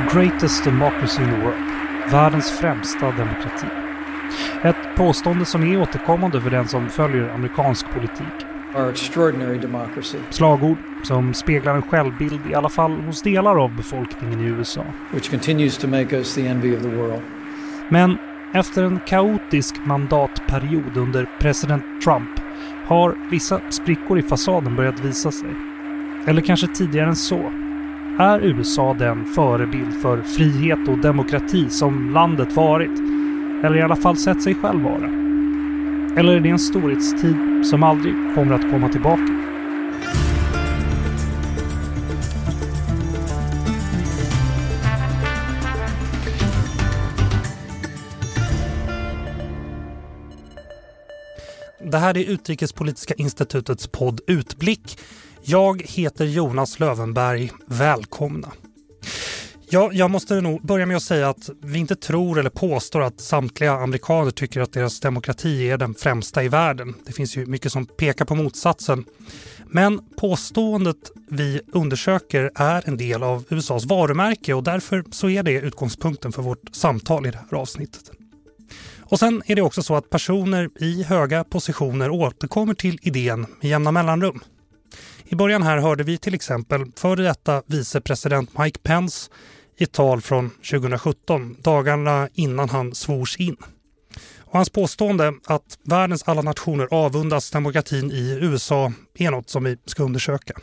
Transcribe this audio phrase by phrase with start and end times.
[0.00, 1.64] “The greatest democracy in the world”.
[2.10, 3.66] Världens främsta demokrati.
[4.62, 8.46] Ett påstående som är återkommande för den som följer amerikansk politik.
[8.74, 10.18] Our extraordinary democracy.
[10.30, 14.84] Slagord som speglar en självbild i alla fall hos delar av befolkningen i USA.
[15.10, 17.22] Which continues to make us the envy of the world.
[17.88, 18.18] Men
[18.54, 22.30] efter en kaotisk mandatperiod under president Trump
[22.86, 25.50] har vissa sprickor i fasaden börjat visa sig.
[26.26, 27.52] Eller kanske tidigare än så.
[28.20, 32.98] Är USA den förebild för frihet och demokrati som landet varit?
[33.64, 35.06] Eller i alla fall sett sig själv vara?
[36.18, 39.26] Eller är det en storhetstid som aldrig kommer att komma tillbaka?
[51.90, 54.98] Det här är Utrikespolitiska institutets podd Utblick.
[55.42, 57.50] Jag heter Jonas Lövenberg.
[57.66, 58.52] Välkomna!
[59.70, 63.20] Ja, jag måste nog börja med att säga att vi inte tror eller påstår att
[63.20, 66.94] samtliga amerikaner tycker att deras demokrati är den främsta i världen.
[67.06, 69.04] Det finns ju mycket som pekar på motsatsen.
[69.66, 75.52] Men påståendet vi undersöker är en del av USAs varumärke och därför så är det
[75.52, 78.10] utgångspunkten för vårt samtal i det här avsnittet.
[78.98, 83.70] Och sen är det också så att personer i höga positioner återkommer till idén med
[83.70, 84.40] jämna mellanrum.
[85.32, 89.30] I början här hörde vi till exempel före detta vicepresident Mike Pence
[89.78, 93.56] i ett tal från 2017, dagarna innan han svors in.
[94.38, 99.76] Och hans påstående att världens alla nationer avundas demokratin i USA är något som vi
[99.86, 100.54] ska undersöka.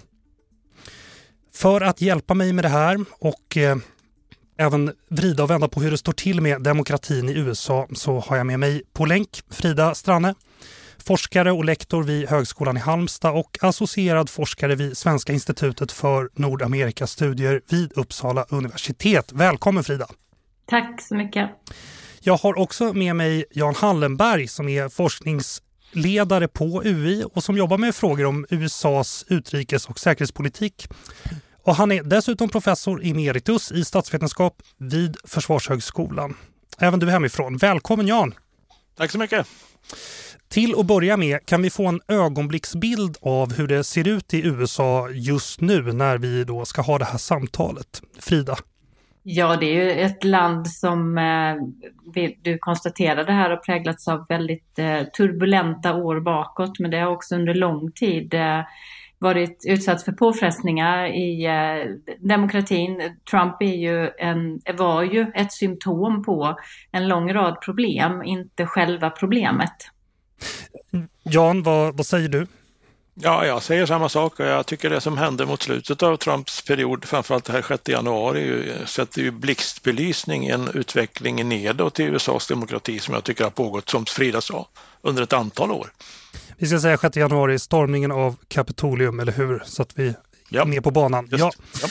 [1.53, 3.77] För att hjälpa mig med det här och eh,
[4.57, 8.37] även vrida och vända på hur det står till med demokratin i USA så har
[8.37, 10.35] jag med mig på länk Frida Stranne,
[11.07, 17.61] forskare och lektor vid Högskolan i Halmstad och associerad forskare vid Svenska institutet för Nordamerikastudier
[17.69, 19.31] vid Uppsala universitet.
[19.31, 20.07] Välkommen Frida!
[20.65, 21.49] Tack så mycket!
[22.19, 27.77] Jag har också med mig Jan Hallenberg som är forskningsledare på UI och som jobbar
[27.77, 30.87] med frågor om USAs utrikes och säkerhetspolitik.
[31.63, 36.37] Och han är dessutom professor emeritus i statsvetenskap vid Försvarshögskolan.
[36.77, 37.57] Även du hemifrån.
[37.57, 38.33] Välkommen Jan!
[38.97, 39.47] Tack så mycket!
[40.49, 44.47] Till att börja med kan vi få en ögonblicksbild av hur det ser ut i
[44.47, 48.01] USA just nu när vi då ska ha det här samtalet.
[48.19, 48.55] Frida?
[49.23, 51.55] Ja, det är ju ett land som eh,
[52.41, 57.35] du konstaterade här har präglats av väldigt eh, turbulenta år bakåt, men det har också
[57.35, 58.61] under lång tid eh,
[59.19, 63.01] varit utsatt för påfrestningar i eh, demokratin.
[63.31, 66.57] Trump är ju en, var ju ett symptom på
[66.91, 69.91] en lång rad problem, inte själva problemet.
[71.23, 72.47] Jan, vad, vad säger du?
[73.19, 76.61] Ja, jag säger samma sak och jag tycker det som hände mot slutet av Trumps
[76.61, 82.99] period, framförallt det här 6 januari, sätter ju blixtbelysning en utveckling nedåt i USAs demokrati
[82.99, 84.67] som jag tycker har pågått, som Frida sa,
[85.01, 85.91] under ett antal år.
[86.57, 89.63] Vi ska säga 6 januari, stormningen av Kapitolium, eller hur?
[89.65, 90.13] Så att vi
[90.49, 90.61] ja.
[90.61, 91.27] är med på banan.
[91.31, 91.51] Just, ja.
[91.81, 91.87] ja.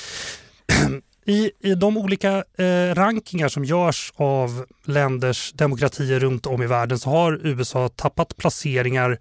[1.28, 6.98] I, I de olika eh, rankingar som görs av länders demokratier runt om i världen
[6.98, 9.18] så har USA tappat placeringar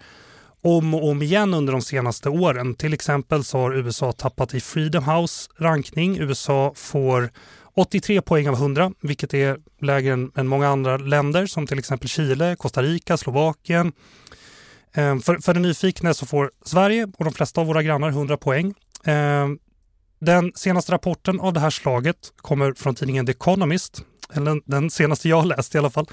[0.61, 2.75] om och om igen under de senaste åren.
[2.75, 6.17] Till exempel så har USA tappat i Freedom House rankning.
[6.17, 7.29] USA får
[7.75, 12.09] 83 poäng av 100, vilket är lägre än, än många andra länder som till exempel
[12.09, 13.91] Chile, Costa Rica, Slovakien.
[14.93, 18.37] Eh, för, för den nyfikna så får Sverige och de flesta av våra grannar 100
[18.37, 18.73] poäng.
[19.05, 19.47] Eh,
[20.19, 24.01] den senaste rapporten av det här slaget kommer från tidningen The Economist,
[24.33, 26.07] eller den senaste jag läst i alla fall,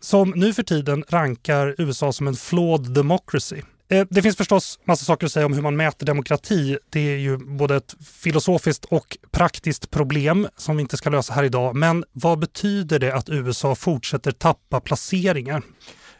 [0.00, 3.62] som nu för tiden rankar USA som en flawed democracy.
[3.90, 6.78] Eh, det finns förstås massa saker att säga om hur man mäter demokrati.
[6.90, 11.44] Det är ju både ett filosofiskt och praktiskt problem som vi inte ska lösa här
[11.44, 11.76] idag.
[11.76, 15.62] Men vad betyder det att USA fortsätter tappa placeringar?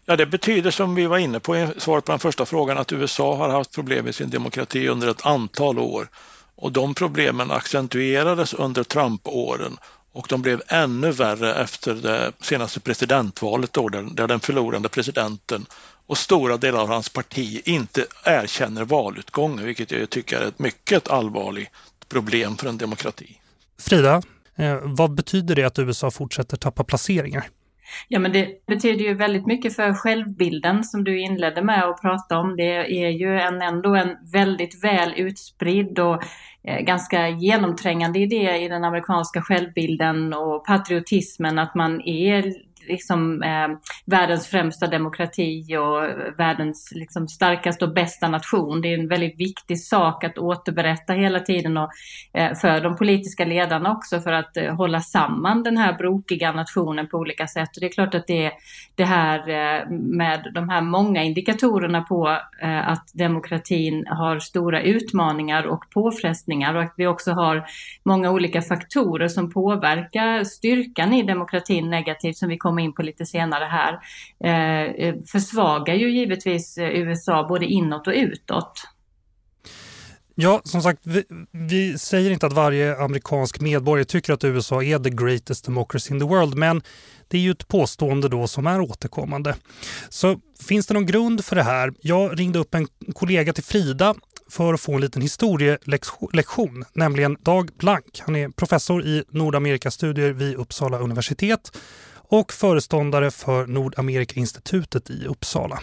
[0.07, 2.93] Ja, det betyder som vi var inne på i svaret på den första frågan att
[2.93, 6.09] USA har haft problem med sin demokrati under ett antal år
[6.65, 9.77] och de problemen accentuerades under Trump-åren
[10.13, 15.67] och de blev ännu värre efter det senaste presidentvalet då, där den förlorande presidenten
[16.07, 21.09] och stora delar av hans parti inte erkänner valutgången, vilket jag tycker är ett mycket
[21.09, 21.71] allvarligt
[22.09, 23.41] problem för en demokrati.
[23.79, 24.23] Frida,
[24.57, 27.49] eh, vad betyder det att USA fortsätter tappa placeringar?
[28.09, 32.39] Ja, men det betyder ju väldigt mycket för självbilden som du inledde med att prata
[32.39, 32.57] om.
[32.57, 36.23] Det är ju en, ändå en väldigt väl utspridd och
[36.65, 42.55] eh, ganska genomträngande idé i den amerikanska självbilden och patriotismen att man är
[42.89, 43.69] liksom, eh,
[44.07, 46.03] världens främsta demokrati och
[46.39, 48.81] världens liksom, starkaste och bästa nation.
[48.81, 51.91] Det är en väldigt viktig sak att återberätta hela tiden och
[52.33, 57.09] eh, för de politiska ledarna också för att eh, hålla samman den här brokiga nationen
[57.09, 57.69] på olika sätt.
[57.77, 58.53] Och det är klart att det är
[58.95, 62.29] det här eh, med de här många indikatorerna på
[62.63, 67.67] eh, att demokratin har stora utmaningar och påfrestningar och att vi också har
[68.03, 73.27] många olika faktorer som påverkar styrkan i demokratin negativt som vi kommer in på lite
[73.27, 73.99] senare här
[74.45, 78.89] eh, eh, försvagar ju givetvis eh, USA både inåt och utåt.
[80.37, 84.99] Ja, som sagt, vi, vi, säger inte att varje amerikansk medborgare tycker att USA är
[84.99, 86.83] the greatest democracy in the world, men
[87.29, 89.55] det är ju ett påstående då som är återkommande.
[90.09, 91.93] Så finns det någon grund för det här?
[92.01, 94.15] Jag ringde upp en kollega till Frida
[94.51, 98.23] för att få en liten historielektion, nämligen Dag Blank.
[98.25, 101.79] Han är professor i Nordamerikastudier vid Uppsala universitet
[102.29, 105.81] och föreståndare för Nordamerikainstitutet i Uppsala.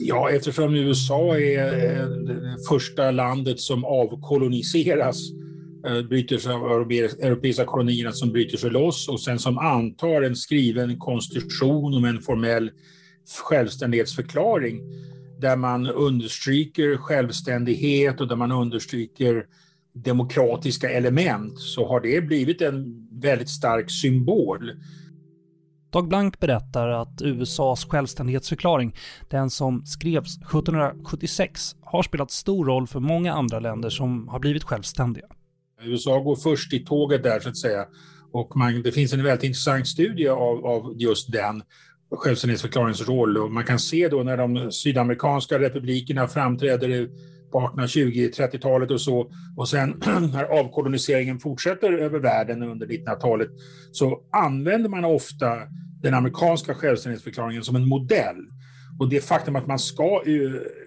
[0.00, 5.16] Ja, eftersom USA är eh, det första landet som avkoloniseras,
[5.86, 6.90] eh, bryter sig av
[7.20, 12.22] europeiska kolonierna som bryter sig loss och sen som antar en skriven konstitution om en
[12.22, 12.70] formell
[13.48, 14.80] självständighetsförklaring
[15.40, 19.46] där man understryker självständighet och där man understryker
[20.04, 24.72] demokratiska element så har det blivit en väldigt stark symbol.
[25.90, 28.94] Dag Blank berättar att USAs självständighetsförklaring,
[29.30, 34.64] den som skrevs 1776, har spelat stor roll för många andra länder som har blivit
[34.64, 35.26] självständiga.
[35.82, 37.84] USA går först i tåget där så att säga.
[38.32, 41.62] Och man, det finns en väldigt intressant studie av, av just den
[42.10, 43.38] självständighetsförklaringens roll.
[43.38, 47.08] Och man kan se då när de sydamerikanska republikerna framträder
[47.56, 49.90] på 1820-30-talet och så och sen
[50.32, 53.48] när avkoloniseringen fortsätter över världen under 1900-talet
[53.92, 55.56] så använder man ofta
[56.02, 58.36] den amerikanska självständighetsförklaringen som en modell.
[58.98, 60.22] Och det faktum att man ska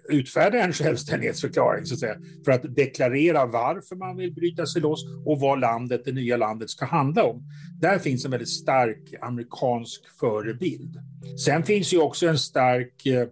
[0.10, 5.06] utfärda en självständighetsförklaring så att säga, för att deklarera varför man vill bryta sig loss
[5.26, 7.44] och vad landet, det nya landet ska handla om.
[7.82, 10.98] Där finns en väldigt stark amerikansk förebild.
[11.46, 13.28] Sen finns ju också en stark eh,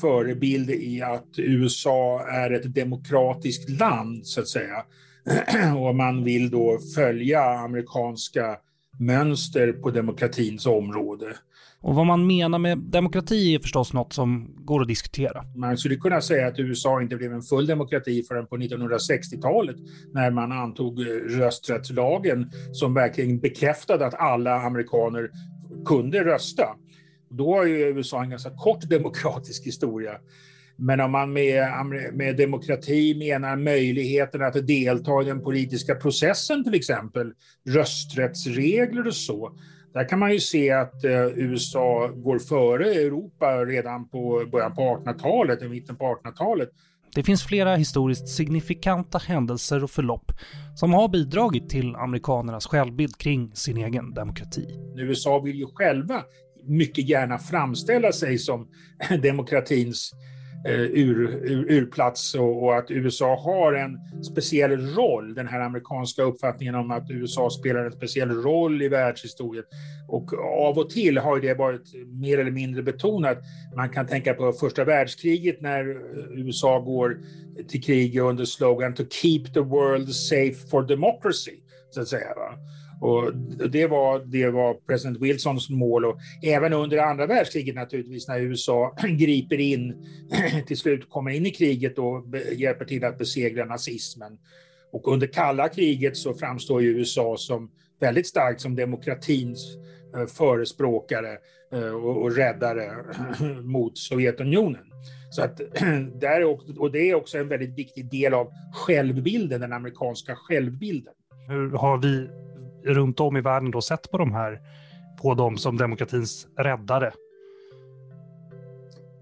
[0.00, 4.84] förebild i att USA är ett demokratiskt land så att säga.
[5.76, 8.56] Och man vill då följa amerikanska
[8.98, 11.34] mönster på demokratins område.
[11.82, 15.44] Och vad man menar med demokrati är förstås något som går att diskutera.
[15.56, 19.76] Man skulle kunna säga att USA inte blev en full demokrati förrän på 1960-talet
[20.12, 25.30] när man antog rösträttslagen som verkligen bekräftade att alla amerikaner
[25.86, 26.64] kunde rösta.
[27.30, 30.12] Då har ju USA en ganska kort demokratisk historia.
[30.76, 31.68] Men om man med,
[32.12, 37.32] med demokrati menar möjligheten att delta i den politiska processen till exempel,
[37.68, 39.52] rösträttsregler och så,
[39.92, 44.80] där kan man ju se att eh, USA går före Europa redan på början på
[44.80, 46.68] 1800-talet, i mitten på 1800-talet.
[47.14, 50.32] Det finns flera historiskt signifikanta händelser och förlopp
[50.76, 54.66] som har bidragit till amerikanernas självbild kring sin egen demokrati.
[54.96, 56.22] USA vill ju själva
[56.64, 58.68] mycket gärna framställa sig som
[59.22, 60.12] demokratins
[60.68, 66.22] eh, ur, ur, urplats och, och, att USA har en speciell roll, den här amerikanska
[66.22, 69.64] uppfattningen om att USA spelar en speciell roll i världshistorien.
[70.08, 70.34] Och
[70.68, 73.38] av och till har det varit mer eller mindre betonat.
[73.76, 77.18] Man kan tänka på första världskriget när eh, USA går
[77.68, 81.60] till krig under slogan “To keep the world safe for democracy”.
[81.90, 82.54] Så att säga, va?
[83.00, 83.34] Och
[83.70, 88.96] det var, det var president Wilsons mål och även under andra världskriget naturligtvis när USA
[89.08, 90.06] griper in,
[90.66, 94.38] till slut kommer in i kriget och hjälper till att besegra nazismen.
[94.92, 99.76] Och under kalla kriget så framstår ju USA som väldigt starkt som demokratins
[100.16, 101.38] eh, förespråkare
[101.72, 102.90] eh, och räddare
[103.62, 104.84] mot Sovjetunionen.
[105.30, 105.60] Så att,
[106.20, 106.44] där,
[106.80, 111.14] och det är också en väldigt viktig del av självbilden, den amerikanska självbilden.
[111.48, 112.28] Hur har vi
[112.84, 114.60] runt om i världen då sett på de här,
[115.22, 117.12] på dem som demokratins räddare?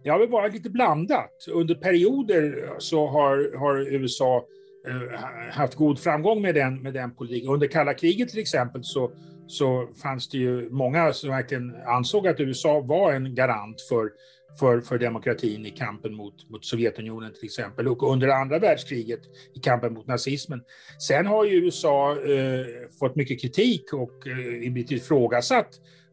[0.02, 1.46] Det har väl varit lite blandat.
[1.52, 4.44] Under perioder så har, har USA
[4.88, 5.20] eh,
[5.52, 7.50] haft god framgång med den, med den politiken.
[7.50, 9.10] Under kalla kriget till exempel så,
[9.46, 14.10] så fanns det ju många som verkligen ansåg att USA var en garant för
[14.58, 19.20] för, för demokratin i kampen mot, mot Sovjetunionen till exempel och under andra världskriget
[19.54, 20.60] i kampen mot nazismen.
[21.08, 22.66] Sen har ju USA eh,
[22.98, 25.68] fått mycket kritik och eh, blivit ifrågasatt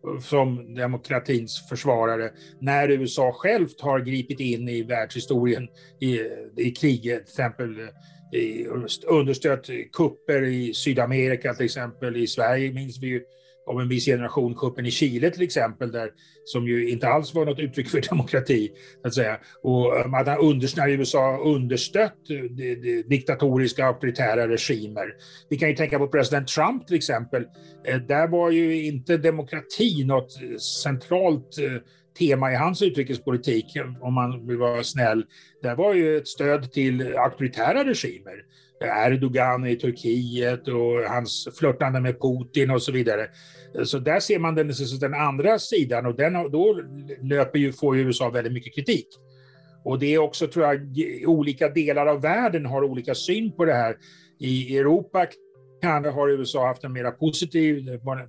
[0.07, 5.67] eh, som demokratins försvarare när USA självt har gripit in i världshistorien
[5.99, 6.19] i,
[6.57, 8.67] i kriget, till exempel eh, i,
[9.07, 12.17] understött kupper i Sydamerika till exempel.
[12.17, 13.21] I Sverige minns vi ju
[13.67, 16.09] av en viss generation kuppen i Chile till exempel, där,
[16.45, 18.71] som ju inte alls var något uttryck för demokrati.
[19.01, 19.39] Så att säga.
[19.61, 25.13] Och eh, att han under, när USA understött eh, de, de, diktatoriska auktoritära regimer.
[25.49, 27.43] Vi kan ju tänka på president Trump till exempel.
[27.87, 30.31] Eh, där var ju inte demokrati något
[30.83, 31.55] centralt
[32.19, 33.65] tema i hans utrikespolitik,
[34.01, 35.25] om man vill vara snäll.
[35.61, 38.43] Där var ju ett stöd till auktoritära regimer.
[38.83, 43.27] Erdogan i Turkiet och hans flörtande med Putin och så vidare.
[43.83, 46.81] Så där ser man den, den andra sidan och den, då
[47.21, 49.07] löper ju, får ju USA väldigt mycket kritik.
[49.83, 50.81] Och det är också, tror jag,
[51.27, 53.95] olika delar av världen har olika syn på det här.
[54.39, 55.27] I Europa
[55.81, 57.75] kanske har USA haft en mer positiv,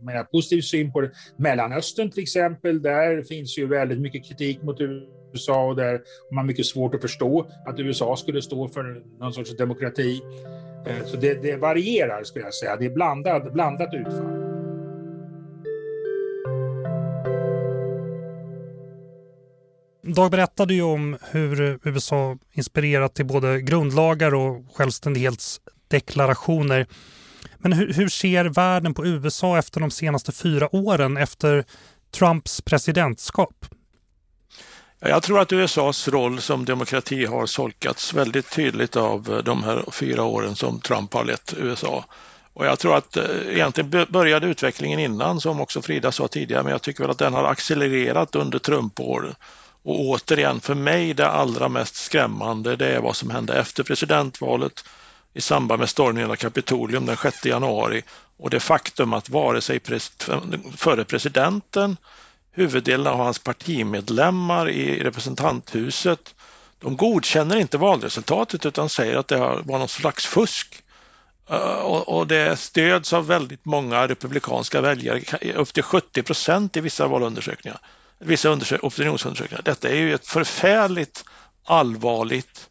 [0.02, 1.10] mer positiv syn på det.
[1.38, 6.46] Mellanöstern till exempel, där finns ju väldigt mycket kritik mot USA och där har man
[6.46, 10.22] mycket svårt att förstå att USA skulle stå för någon sorts demokrati.
[10.86, 14.46] Eh, så det, det varierar skulle jag säga, det är blandat, blandat utfall.
[20.14, 26.86] Dag berättade ju om hur USA inspirerat till både grundlagar och självständighetsdeklarationer.
[27.58, 31.64] Men hur, hur ser världen på USA efter de senaste fyra åren efter
[32.10, 33.66] Trumps presidentskap?
[35.00, 39.84] Jag tror att USAs roll som demokrati har solkats väldigt tydligt av eh, de här
[39.92, 42.04] fyra åren som Trump har lett USA.
[42.52, 46.72] Och jag tror att eh, egentligen började utvecklingen innan, som också Frida sa tidigare, men
[46.72, 49.34] jag tycker väl att den har accelererat under Trump-åren.
[49.82, 54.84] Och återigen, för mig det allra mest skrämmande, det är vad som hände efter presidentvalet
[55.34, 58.02] i samband med stormningen av Kapitolium den 6 januari
[58.36, 60.12] och det faktum att vare sig pres
[60.76, 61.96] före presidenten,
[62.56, 66.34] huvuddelen av hans partimedlemmar i representanthuset,
[66.78, 70.82] de godkänner inte valresultatet utan säger att det var någon slags fusk.
[71.50, 77.06] Eh, och, det stöds av väldigt många republikanska väljare, upp till 70 procent i vissa
[77.06, 77.78] valundersökningar,
[78.18, 79.62] vissa opinionsundersökningar.
[79.64, 81.24] Detta är ju ett förfärligt
[81.64, 82.70] allvarligt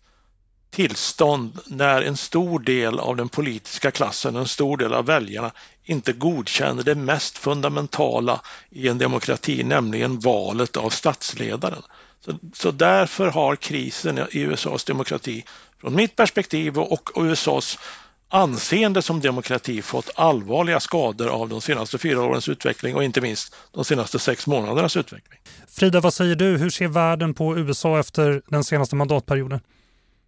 [0.76, 5.52] tillstånd när en stor del av den politiska klassen, en stor del av väljarna
[5.84, 11.82] inte godkänner det mest fundamentala i en demokrati, nämligen valet av statsledaren.
[12.26, 15.46] Så, så därför har krisen i USAs demokrati
[15.82, 17.80] från mitt perspektiv och USAs
[18.30, 23.56] anseende som demokrati fått allvarliga skador av de senaste fyra årens utveckling och inte minst
[23.72, 25.40] de senaste sex månadernas utveckling.
[25.68, 26.58] Frida, vad säger du?
[26.58, 29.60] Hur ser världen på USA efter den senaste mandatperioden?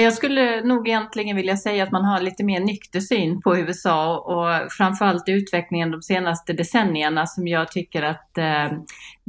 [0.00, 4.18] Jag skulle nog egentligen vilja säga att man har lite mer nykter syn på USA
[4.18, 8.78] och framförallt utvecklingen de senaste decennierna som jag tycker att eh,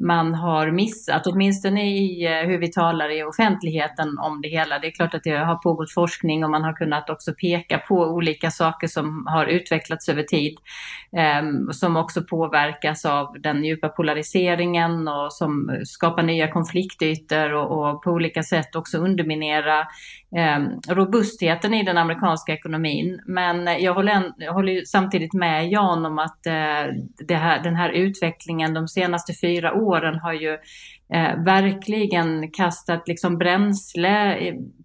[0.01, 4.79] man har missat, åtminstone i eh, hur vi talar i offentligheten om det hela.
[4.79, 7.95] Det är klart att det har pågått forskning och man har kunnat också peka på
[7.95, 10.57] olika saker som har utvecklats över tid,
[11.17, 18.03] ehm, som också påverkas av den djupa polariseringen och som skapar nya konfliktytor och, och
[18.03, 19.88] på olika sätt också underminera
[20.38, 23.21] eh, robustheten i den amerikanska ekonomin.
[23.25, 27.89] Men jag håller, en, jag håller samtidigt med Jan om att eh, här, den här
[27.89, 30.57] utvecklingen de senaste fyra åren har ju
[31.13, 34.38] eh, verkligen kastat liksom bränsle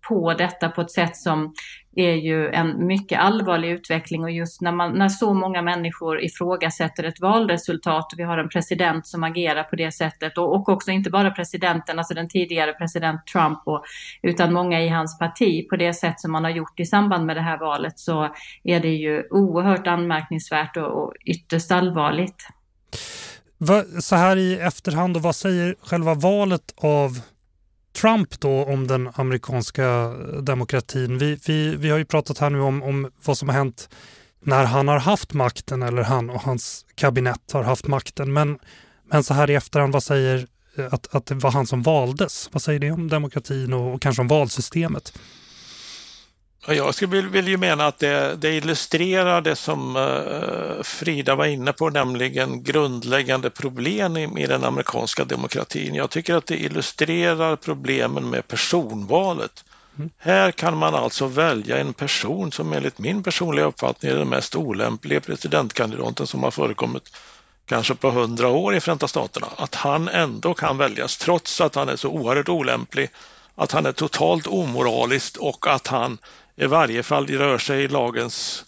[0.08, 1.54] på detta på ett sätt som
[1.96, 7.04] är ju en mycket allvarlig utveckling och just när, man, när så många människor ifrågasätter
[7.04, 10.90] ett valresultat och vi har en president som agerar på det sättet och, och också
[10.90, 13.84] inte bara presidenten, alltså den tidigare president Trump och,
[14.22, 17.36] utan många i hans parti på det sätt som man har gjort i samband med
[17.36, 18.34] det här valet så
[18.64, 22.46] är det ju oerhört anmärkningsvärt och, och ytterst allvarligt.
[24.00, 27.20] Så här i efterhand, och vad säger själva valet av
[28.00, 31.18] Trump då om den amerikanska eh, demokratin?
[31.18, 33.88] Vi, vi, vi har ju pratat här nu om, om vad som har hänt
[34.44, 38.32] när han har haft makten eller han och hans kabinett har haft makten.
[38.32, 38.58] Men,
[39.10, 40.46] men så här i efterhand, vad säger
[40.76, 42.48] eh, att, att det var han som valdes?
[42.52, 45.18] Vad säger det om demokratin och, och kanske om valsystemet?
[46.66, 51.72] Jag skulle vill ju mena att det, det illustrerar det som uh, Frida var inne
[51.72, 55.94] på, nämligen grundläggande problem i, i, den amerikanska demokratin.
[55.94, 59.64] Jag tycker att det illustrerar problemen med personvalet.
[59.98, 60.10] Mm.
[60.18, 64.56] Här kan man alltså välja en person som enligt min personliga uppfattning är den mest
[64.56, 67.16] olämpliga presidentkandidaten som har förekommit
[67.66, 69.46] kanske på hundra år i Förenta Staterna.
[69.56, 73.10] Att han ändå kan väljas trots att han är så oerhört olämplig,
[73.54, 76.18] att han är totalt omoralisk och att han
[76.56, 78.64] i varje fall rör sig i lagens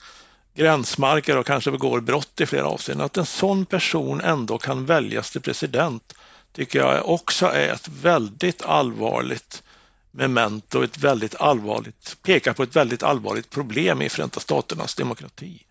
[0.55, 3.07] gränsmarker och kanske begår brott i flera avseenden.
[3.07, 6.15] Att en sån person ändå kan väljas till president
[6.53, 9.63] tycker jag också är ett väldigt allvarligt
[10.11, 15.63] memento, ett väldigt allvarligt, pekar på ett väldigt allvarligt problem i Förenta Staternas demokrati.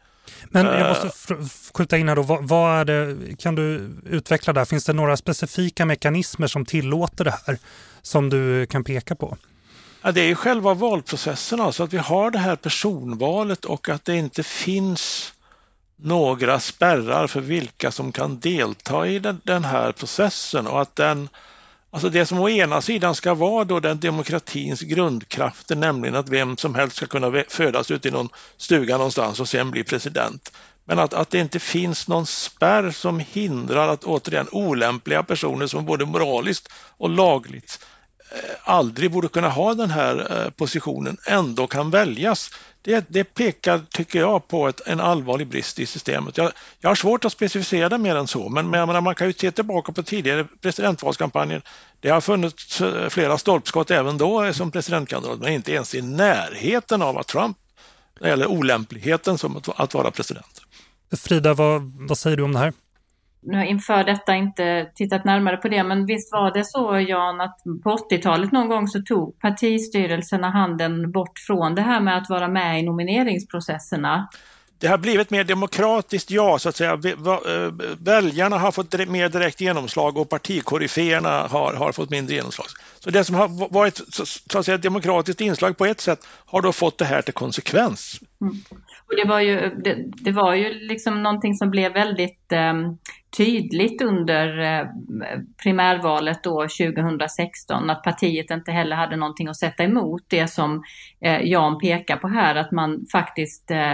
[0.43, 1.37] Men jag måste
[1.73, 4.65] skjuta in här då, vad, vad, är det, kan du utveckla där?
[4.65, 7.57] Finns det några specifika mekanismer som tillåter det här
[8.01, 9.37] som du kan peka på?
[10.05, 14.05] Ja, det är ju själva valprocessen, alltså att vi har det här personvalet och att
[14.05, 15.33] det inte finns
[15.95, 21.29] några spärrar för vilka som kan delta i den, här processen och att den
[21.91, 26.57] Alltså det som å ena sidan ska vara då den demokratins grundkrafter, nämligen att vem
[26.57, 30.51] som helst ska kunna födas ute i någon stuga någonstans och sen bli president.
[30.85, 35.85] Men att, att det inte finns någon spärr som hindrar att återigen olämpliga personer som
[35.85, 37.79] både moraliskt och lagligt
[38.35, 42.49] Eh, aldrig borde kunna ha den här eh, positionen ändå kan väljas
[42.81, 46.37] det, det pekar, tycker jag, på ett, en allvarlig brist i systemet.
[46.37, 49.33] Jag, jag har svårt att specificera det mer än så, men, men man kan ju
[49.33, 51.61] se tillbaka på tidigare presidentvalskampanjer.
[51.99, 57.01] Det har funnits eh, flera stolpskott även då som presidentkandidat, men inte ens i närheten
[57.01, 57.57] av att Trump
[58.21, 60.61] eller olämpligheten som att, att vara president.
[61.17, 62.73] Frida, vad, vad säger du om det här?
[63.45, 67.41] Nu har inför detta inte tittat närmare på det, men visst var det så Jan
[67.41, 72.29] att på 80-talet någon gång så tog partistyrelserna handen bort från det här med att
[72.29, 74.27] vara med i nomineringsprocesserna?
[74.77, 76.91] Det har blivit mer demokratiskt, ja, så att säga.
[76.93, 82.67] Eh, väljarna har fått mer direkt genomslag och partikoryféerna har, har fått mindre genomslag.
[82.99, 84.01] Så det som har varit
[84.49, 88.19] så att säga, demokratiskt inslag på ett sätt har då fått det här till konsekvens.
[88.41, 88.63] Mm.
[89.07, 92.73] Och det var ju, det, det, var ju liksom någonting som blev väldigt eh,
[93.37, 94.87] tydligt under eh,
[95.63, 100.83] primärvalet då 2016 att partiet inte heller hade någonting att sätta emot det som
[101.21, 102.55] eh, Jan pekar på här.
[102.55, 103.93] Att man faktiskt eh,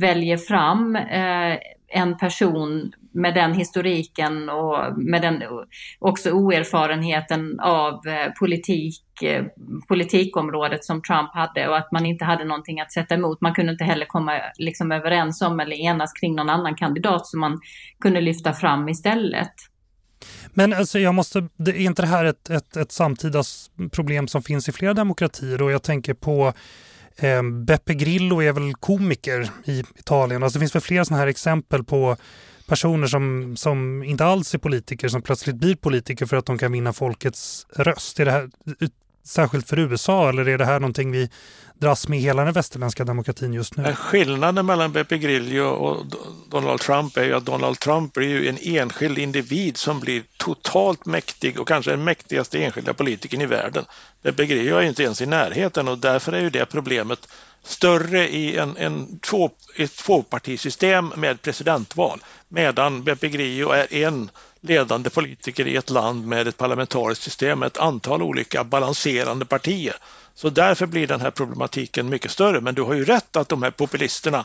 [0.00, 5.42] väljer fram eh, en person med den historiken och med den
[5.98, 9.44] också oerfarenheten av eh, politik, eh,
[9.88, 13.40] politikområdet som Trump hade och att man inte hade någonting att sätta emot.
[13.40, 17.40] Man kunde inte heller komma liksom överens om eller enas kring någon annan kandidat som
[17.40, 17.60] man
[18.00, 19.52] kunde lyfta fram istället.
[20.54, 23.42] Men alltså jag måste, är inte det här ett, ett, ett samtida
[23.92, 26.52] problem som finns i flera demokratier och jag tänker på
[27.16, 30.42] eh, Beppe Grillo är väl komiker i Italien.
[30.42, 32.16] Alltså det finns väl flera sådana här exempel på
[32.70, 36.72] personer som, som inte alls är politiker som plötsligt blir politiker för att de kan
[36.72, 38.20] vinna folkets röst.
[38.20, 38.50] Är det här
[39.24, 41.30] särskilt för USA eller är det här någonting vi
[41.80, 43.94] dras med hela den västerländska demokratin just nu?
[43.94, 46.06] Skillnaden mellan Beppe Grillo och
[46.50, 51.06] Donald Trump är ju att Donald Trump är ju en enskild individ som blir totalt
[51.06, 53.84] mäktig och kanske den mäktigaste enskilda politikern i världen.
[54.22, 57.28] Beppe Grillo är ju inte ens i närheten och därför är ju det problemet
[57.62, 65.10] större i en, en två, ett tvåpartisystem med presidentval medan Beppe Grillo är en ledande
[65.10, 69.96] politiker i ett land med ett parlamentariskt system med ett antal olika balanserande partier.
[70.40, 72.60] Så därför blir den här problematiken mycket större.
[72.60, 74.44] Men du har ju rätt att de här populisterna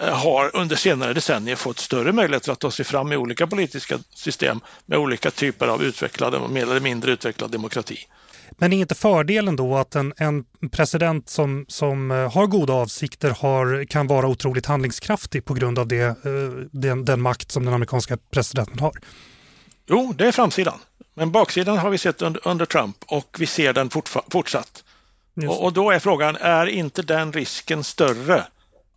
[0.00, 3.98] eh, har under senare decennier fått större möjligheter att ta sig fram i olika politiska
[4.14, 7.98] system med olika typer av utvecklade, mer eller mindre utvecklad demokrati.
[8.50, 13.30] Men är inte fördelen då att en, en president som, som eh, har goda avsikter
[13.30, 16.14] har, kan vara otroligt handlingskraftig på grund av det, eh,
[16.72, 18.92] den, den makt som den amerikanska presidenten har?
[19.86, 20.78] Jo, det är framsidan.
[21.14, 23.90] Men baksidan har vi sett under, under Trump och vi ser den
[24.30, 24.84] fortsatt.
[25.36, 28.46] Och, och, då är frågan, är inte den risken större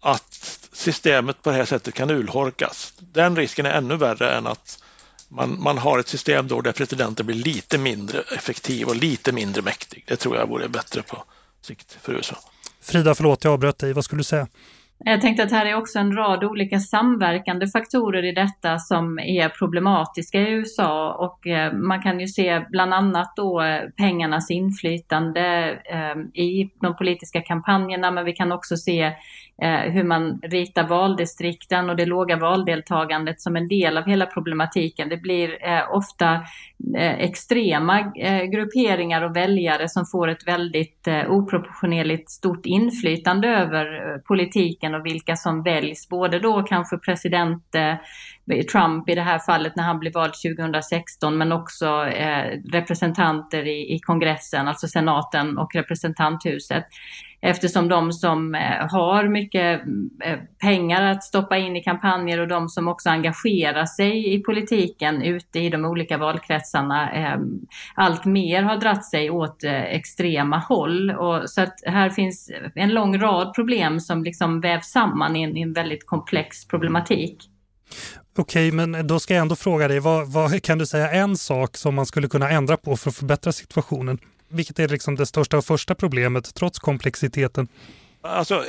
[0.02, 2.94] att systemet på det här sättet kan urholkas?
[3.00, 4.84] Den risken är ännu värre än att
[5.28, 9.62] man, man har ett system då där presidenten blir lite mindre effektiv och lite mindre
[9.62, 10.04] mäktig.
[10.08, 11.24] Det tror jag vore bättre på
[11.62, 12.38] sikt för USA.
[12.82, 13.94] Frida, förlåt jag avbröt dig.
[13.94, 14.48] Vad skulle du säga?
[14.98, 19.50] Jag tänkte att här är också en rad olika samverkande faktorer i detta som är
[19.50, 25.72] problematiska i USA och eh, man kan ju se bland annat då eh, pengarnas inflytande
[25.86, 29.14] eh, i de politiska kampanjerna men vi kan också se
[29.86, 35.10] hur man ritar valdistrikten och det låga valdeltagandet som en del av hela problematiken.
[35.10, 35.58] Det blir
[35.92, 36.42] ofta
[36.98, 38.02] extrema
[38.52, 45.36] grupperingar och väljare som får ett väldigt oproportionerligt stort inflytande över politiken politiken och vilka
[45.36, 46.10] som väljs.
[46.10, 51.38] Både då kanske president eh, Trump i det här fallet när han blev vald 2016
[51.38, 56.86] men också eh, representanter i, i kongressen, alltså senaten och representanthuset
[57.46, 59.82] eftersom de som eh, har mycket
[60.24, 65.22] eh, pengar att stoppa in i kampanjer och de som också engagerar sig i politiken
[65.22, 67.40] ute i de olika valkretsarna eh,
[67.96, 71.12] allt mer har dratt sig åt extrema håll.
[71.12, 75.58] Och så att här finns en lång rad problem som liksom vävs samman i en,
[75.58, 77.50] i en väldigt komplex problematik.
[78.38, 81.78] Okej, men då ska jag ändå fråga dig, vad, vad, kan du säga en sak
[81.78, 84.18] som man skulle kunna ändra på för att förbättra situationen?
[84.48, 87.68] Vilket är liksom det största och första problemet trots komplexiteten?
[88.22, 88.66] Alltså,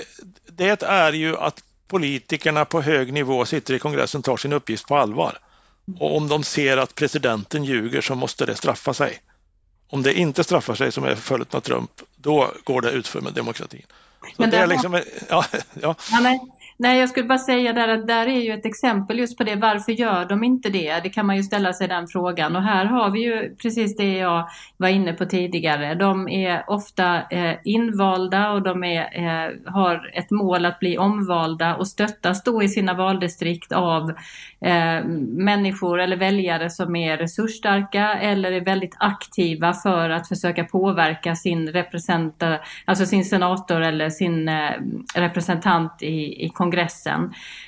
[0.46, 4.96] det är ju att politikerna på hög nivå sitter i kongressen tar sin uppgift på
[4.96, 5.38] allvar.
[5.98, 9.18] Och om de ser att presidenten ljuger så måste det straffa sig.
[9.88, 13.32] Om det inte straffar sig som är följt av Trump, då går det utför med
[13.32, 13.86] demokratin.
[14.20, 15.44] Så Men det, det är liksom, ja,
[15.80, 15.94] ja.
[16.10, 19.38] ja men, Nej, jag skulle bara säga där att där är ju ett exempel just
[19.38, 19.54] på det.
[19.54, 21.00] Varför gör de inte det?
[21.02, 22.56] Det kan man ju ställa sig den frågan.
[22.56, 25.94] Och här har vi ju precis det jag var inne på tidigare.
[25.94, 31.76] De är ofta eh, invalda och de är, eh, har ett mål att bli omvalda
[31.76, 34.10] och stöttas då i sina valdistrikt av
[34.60, 41.34] eh, människor eller väljare som är resursstarka eller är väldigt aktiva för att försöka påverka
[41.34, 44.70] sin representant, alltså sin senator eller sin eh,
[45.14, 46.65] representant i, i kongressen.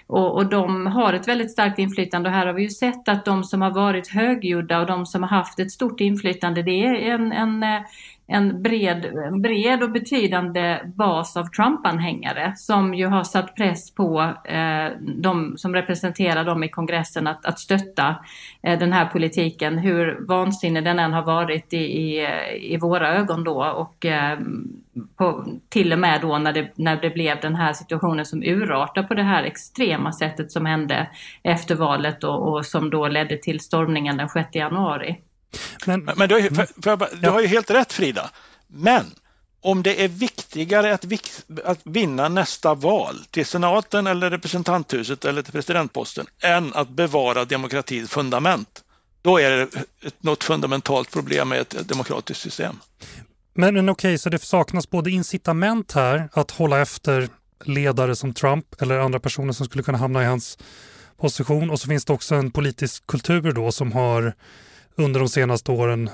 [0.06, 2.28] Och, och de har ett väldigt starkt inflytande.
[2.28, 5.22] Och här har vi ju sett att de som har varit högljudda och de som
[5.22, 7.80] har haft ett stort inflytande det är en, en eh,
[8.30, 14.20] en bred, en bred och betydande bas av Trump-anhängare som ju har satt press på
[14.44, 18.16] eh, de som representerar dem i kongressen att, att stötta
[18.62, 22.28] eh, den här politiken, hur vansinnig den än har varit i, i,
[22.60, 24.38] i våra ögon då och eh,
[25.16, 29.06] på, till och med då när det, när det blev den här situationen som urartade
[29.06, 31.08] på det här extrema sättet som hände
[31.42, 35.16] efter valet och, och som då ledde till stormningen den 6 januari.
[35.86, 38.30] Men, men du, har, för, för, för, du har ju helt rätt Frida.
[38.66, 39.06] Men
[39.60, 41.04] om det är viktigare att,
[41.64, 48.10] att, vinna nästa val till senaten eller representanthuset eller till presidentposten än att bevara demokratins
[48.10, 48.84] fundament,
[49.22, 49.68] då är det
[50.20, 52.76] något fundamentalt problem med ett demokratiskt system.
[53.54, 57.28] Men, men okej, okay, så det saknas både incitament här att hålla efter
[57.64, 60.58] ledare som Trump eller andra personer som skulle kunna hamna i hans
[61.20, 64.34] position och så finns det också en politisk kultur då som har
[64.98, 66.10] under de senaste åren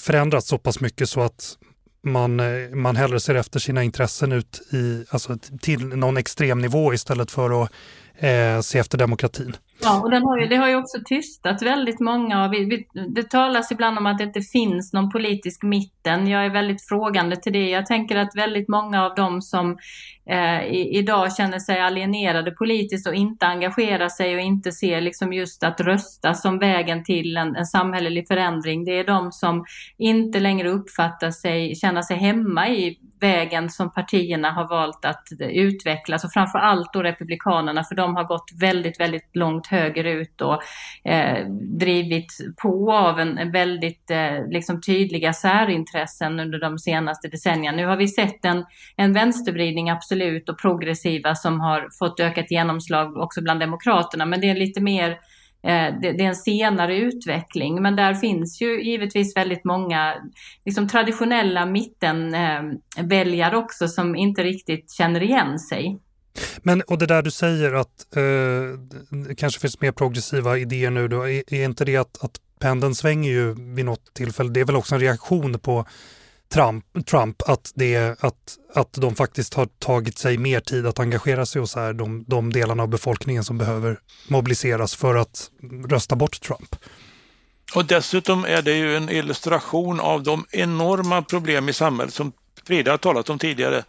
[0.00, 1.58] förändrats så pass mycket så att
[2.04, 6.94] man, eh, man hellre ser efter sina intressen ut i, alltså till någon extrem nivå
[6.94, 7.72] istället för att
[8.22, 9.56] eh, se efter demokratin.
[9.82, 12.48] Ja, och den har ju, det har ju också tystat väldigt många.
[12.48, 16.26] Vi, vi, det talas ibland om att det inte finns någon politisk mitten.
[16.26, 17.70] Jag är väldigt frågande till det.
[17.70, 19.78] Jag tänker att väldigt många av dem som
[20.30, 25.32] eh, i, idag känner sig alienerade politiskt och inte engagerar sig och inte ser liksom
[25.32, 28.84] just att rösta som vägen till en, en samhällelig förändring.
[28.84, 29.64] Det är de som
[29.98, 36.24] inte längre uppfattar sig, känna sig hemma i vägen som partierna har valt att utvecklas
[36.24, 40.62] och framför allt då Republikanerna för de har gått väldigt, väldigt långt högerut och
[41.10, 41.46] eh,
[41.80, 47.76] drivit på av en, en väldigt eh, liksom tydliga särintressen under de senaste decennierna.
[47.76, 48.64] Nu har vi sett en,
[48.96, 54.50] en vänstervridning absolut och progressiva som har fått ökat genomslag också bland demokraterna men det
[54.50, 55.10] är lite mer
[55.62, 60.14] eh, det, är en senare utveckling, men där finns ju givetvis väldigt många
[60.64, 65.98] liksom, traditionella mittenväljare också som inte riktigt känner igen sig.
[66.58, 68.78] Men och det där du säger att eh,
[69.28, 72.94] det kanske finns mer progressiva idéer nu, då, är, är inte det att, att pendeln
[72.94, 74.50] svänger ju vid något tillfälle?
[74.50, 75.86] Det är väl också en reaktion på
[76.52, 81.46] Trump, Trump att, det, att, att de faktiskt har tagit sig mer tid att engagera
[81.46, 85.50] sig hos här, de, de delarna av befolkningen som behöver mobiliseras för att
[85.88, 86.76] rösta bort Trump.
[87.74, 92.32] Och dessutom är det ju en illustration av de enorma problem i samhället som
[92.66, 93.84] Frida har talat om tidigare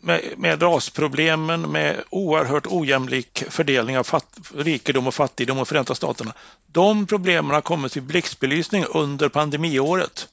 [0.00, 6.32] med, med rasproblemen, med oerhört ojämlik fördelning av fatt, rikedom och fattigdom och Förenta Staterna.
[6.66, 10.28] De problemen har kommit till blixtbelysning under pandemiåret.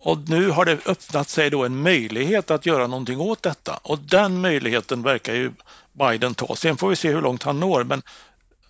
[0.00, 3.98] Och nu har det öppnat sig då en möjlighet att göra någonting åt detta och
[3.98, 5.52] den möjligheten verkar ju
[5.92, 6.56] Biden ta.
[6.56, 8.02] Sen får vi se hur långt han når men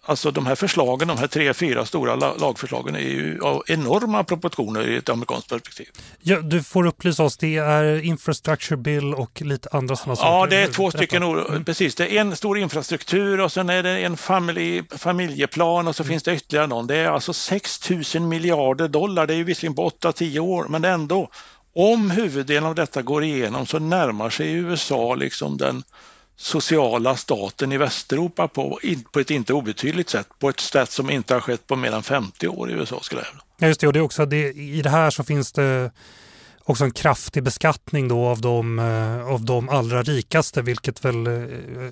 [0.08, 4.88] Alltså de här förslagen, de här tre, fyra stora lagförslagen är ju av enorma proportioner
[4.88, 5.86] i ett amerikanskt perspektiv.
[6.20, 10.30] Ja, du får upplysa oss, det är infrastructure bill och lite andra sådana saker.
[10.30, 11.64] Ja, det är två stycken, mm.
[11.64, 11.94] precis.
[11.94, 16.10] Det är en stor infrastruktur och sen är det en familj, familjeplan och så mm.
[16.10, 16.86] finns det ytterligare någon.
[16.86, 20.84] Det är alltså 6 000 miljarder dollar, det är ju visserligen på 8-10 år, men
[20.84, 21.30] ändå.
[21.78, 25.82] Om huvuddelen av detta går igenom så närmar sig USA liksom den
[26.36, 28.80] sociala staten i Västeuropa på,
[29.12, 32.02] på ett inte obetydligt sätt, på ett sätt som inte har skett på mer än
[32.02, 34.82] 50 år i USA skulle jag Ja just det, och det är också det, i
[34.82, 35.90] det här så finns det
[36.66, 41.32] också en kraftig beskattning då av de, eh, av de allra rikaste vilket väl eh,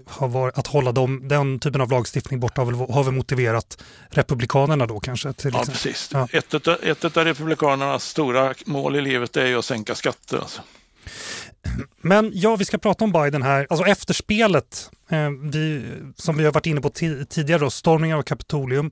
[0.07, 3.83] har varit, att hålla dem, den typen av lagstiftning borta har väl, har väl motiverat
[4.11, 5.33] Republikanerna då kanske?
[5.33, 5.72] Till ja, exempel.
[5.74, 6.11] precis.
[6.12, 6.28] Ja.
[6.33, 10.38] Ett, av, ett av Republikanernas stora mål i livet är ju att sänka skatter.
[10.38, 10.62] Alltså.
[12.00, 13.66] Men ja, vi ska prata om Biden här.
[13.70, 15.83] Alltså efterspelet, eh, vi,
[16.16, 16.90] som vi har varit inne på
[17.29, 18.90] tidigare, då, stormningen av Kapitolium.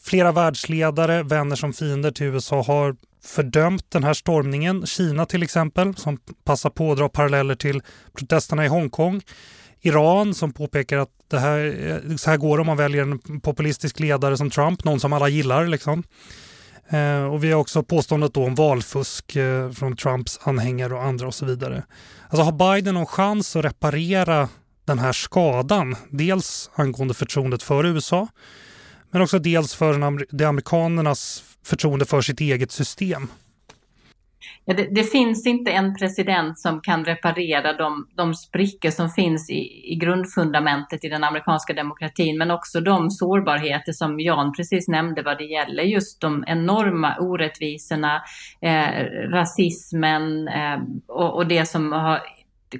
[0.00, 4.86] Flera världsledare, vänner som fiender till USA har fördömt den här stormningen.
[4.86, 7.82] Kina till exempel, som passar på att dra paralleller till
[8.18, 9.22] protesterna i Hongkong.
[9.80, 13.40] Iran som påpekar att det här, eh, så här går det om man väljer en
[13.40, 15.66] populistisk ledare som Trump, någon som alla gillar.
[15.66, 16.02] Liksom.
[16.88, 21.26] Eh, och vi har också påståendet då om valfusk eh, från Trumps anhängare och andra
[21.26, 21.84] och så vidare.
[22.28, 24.48] Alltså har Biden någon chans att reparera
[24.84, 25.96] den här skadan?
[26.10, 28.28] Dels angående förtroendet för USA
[29.14, 29.98] men också dels för
[30.30, 33.28] de amerikanernas förtroende för sitt eget system.
[34.66, 39.50] Ja, det, det, finns inte en president som kan reparera de, de sprickor som finns
[39.50, 45.22] i, i, grundfundamentet i den amerikanska demokratin, men också de sårbarheter som Jan precis nämnde
[45.22, 48.22] vad det gäller just de enorma orättvisorna,
[48.60, 52.20] eh, rasismen eh, och, och, det som har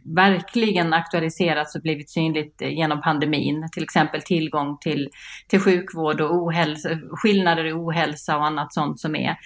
[0.02, 3.68] verkligen aktualiserats och blivit synligt eh, genom pandemin.
[3.72, 5.08] Till exempel tillgång till,
[5.48, 9.36] till sjukvård och ohälsa, skillnader i ohälsa och annat sånt som är.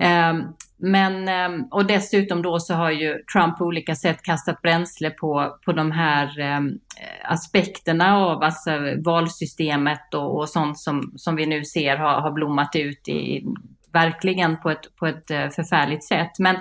[0.00, 0.42] Ehm,
[0.78, 5.58] men, ehm, och dessutom då så har ju Trump på olika sätt kastat bränsle på,
[5.64, 6.78] på de här ehm,
[7.24, 8.70] aspekterna av alltså
[9.04, 13.44] valsystemet och, och sånt som, som vi nu ser har, har blommat ut i,
[13.92, 16.38] verkligen på ett, på ett eh, förfärligt sätt.
[16.38, 16.56] Men,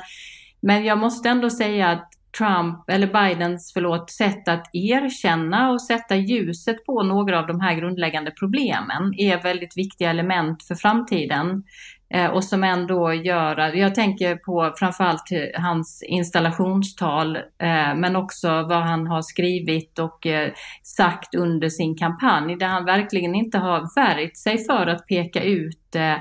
[0.62, 6.16] men jag måste ändå säga att Trump, eller Bidens, förlåt, sätt att erkänna och sätta
[6.16, 11.64] ljuset på några av de här grundläggande problemen är väldigt viktiga element för framtiden.
[12.10, 18.84] Eh, och som ändå gör, jag tänker på framförallt hans installationstal, eh, men också vad
[18.84, 20.52] han har skrivit och eh,
[20.84, 25.86] sagt under sin kampanj, där han verkligen inte har värjt sig för att peka ut
[25.96, 26.18] Eh,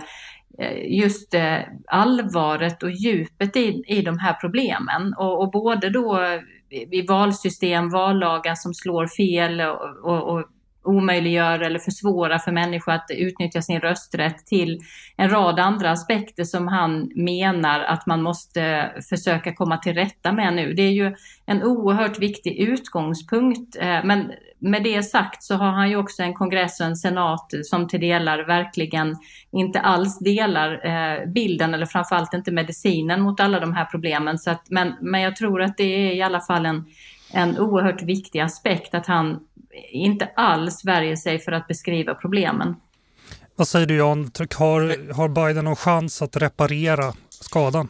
[0.58, 5.14] Eh, just eh, allvaret och djupet i, i de här problemen.
[5.18, 6.40] Och, och både då eh,
[6.90, 10.44] i valsystem, vallagar som slår fel och, och, och
[10.84, 14.80] omöjliggör eller försvårar för människor att utnyttja sin rösträtt till
[15.16, 20.54] en rad andra aspekter som han menar att man måste försöka komma till rätta med
[20.54, 20.72] nu.
[20.72, 21.14] Det är ju
[21.46, 23.76] en oerhört viktig utgångspunkt.
[23.80, 27.52] Eh, men med det sagt så har han ju också en kongress och en senat
[27.64, 29.16] som till delar verkligen
[29.52, 34.38] inte alls delar eh, bilden eller framförallt inte medicinen mot alla de här problemen.
[34.38, 36.84] Så att, men, men jag tror att det är i alla fall en,
[37.34, 39.40] en oerhört viktig aspekt att han
[39.90, 42.76] inte alls värjer sig för att beskriva problemen.
[43.56, 44.30] Vad säger du Jan?
[44.56, 47.88] Har, har Biden någon chans att reparera skadan?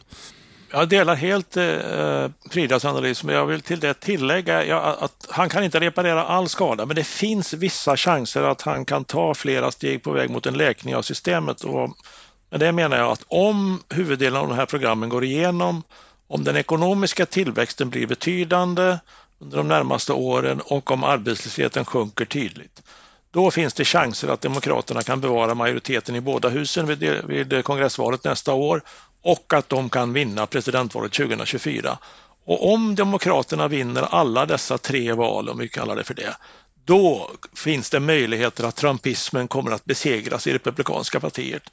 [0.71, 5.49] Jag delar helt eh, Fridas analys, men jag vill till det tillägga ja, att han
[5.49, 9.71] kan inte reparera all skada, men det finns vissa chanser att han kan ta flera
[9.71, 11.63] steg på väg mot en läkning av systemet.
[11.63, 11.89] Och
[12.49, 15.83] med det menar jag att om huvuddelen av de här programmen går igenom,
[16.27, 18.97] om den ekonomiska tillväxten blir betydande
[19.39, 22.81] under de närmaste åren och om arbetslösheten sjunker tydligt,
[23.31, 28.23] då finns det chanser att Demokraterna kan bevara majoriteten i båda husen vid, vid kongressvalet
[28.23, 28.81] nästa år
[29.21, 31.97] och att de kan vinna presidentvalet 2024.
[32.45, 36.37] Och om Demokraterna vinner alla dessa tre val, om vi kallar det för det,
[36.85, 41.63] då finns det möjligheter att trumpismen kommer att besegras i Republikanska partiet.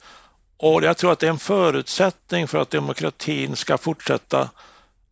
[0.57, 4.49] Och jag tror att det är en förutsättning för att demokratin ska fortsätta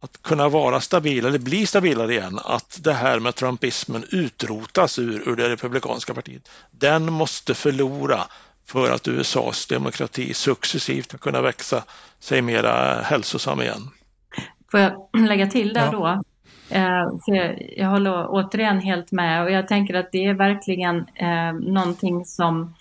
[0.04, 5.30] att kunna vara stabil eller bli stabilare igen, att det här med trumpismen utrotas ur,
[5.30, 6.50] ur det republikanska partiet.
[6.72, 8.20] Den måste förlora
[8.66, 11.84] för att USAs demokrati successivt ska kunna växa
[12.20, 13.82] sig mera hälsosam igen.
[14.72, 15.92] Får jag lägga till där ja.
[15.92, 16.08] då?
[16.76, 21.54] Eh, för jag håller återigen helt med och jag tänker att det är verkligen eh,
[21.54, 22.76] någonting som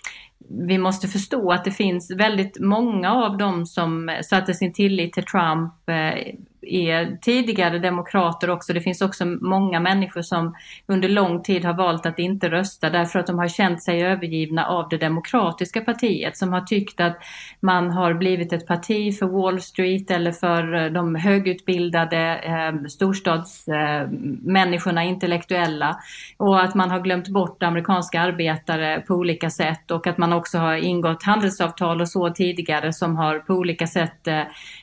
[0.49, 5.25] vi måste förstå att det finns väldigt många av dem som satte sin tillit till
[5.25, 8.73] Trump eh, är tidigare demokrater också.
[8.73, 10.55] Det finns också många människor som
[10.87, 14.65] under lång tid har valt att inte rösta därför att de har känt sig övergivna
[14.65, 17.17] av det demokratiska partiet som har tyckt att
[17.59, 25.03] man har blivit ett parti för Wall Street eller för eh, de högutbildade eh, storstadsmänniskorna,
[25.03, 25.97] eh, intellektuella
[26.37, 30.57] och att man har glömt bort amerikanska arbetare på olika sätt och att man också
[30.57, 34.41] har ingått handelsavtal och så tidigare som har på olika sätt eh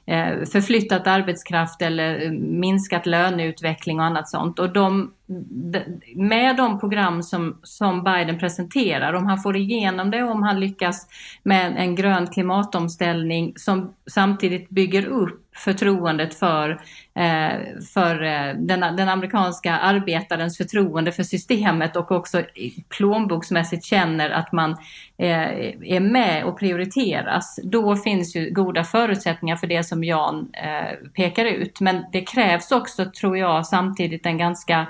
[0.09, 4.59] Eh, förflyttat arbetskraft eller minskat löneutveckling och annat sånt.
[4.59, 5.13] Och de,
[6.15, 11.07] med de program som, som Biden presenterar, om han får igenom det, om han lyckas
[11.43, 16.71] med en grön klimatomställning som samtidigt bygger upp förtroendet för,
[17.15, 22.43] eh, för eh, den, den, amerikanska arbetarens förtroende för systemet och också
[22.89, 24.71] plånboksmässigt känner att man
[25.19, 25.49] eh,
[25.83, 27.61] är med och prioriteras.
[27.63, 31.81] Då finns ju goda förutsättningar för det som Jan eh, pekar ut.
[31.81, 34.87] Men det krävs också, tror jag, samtidigt en ganska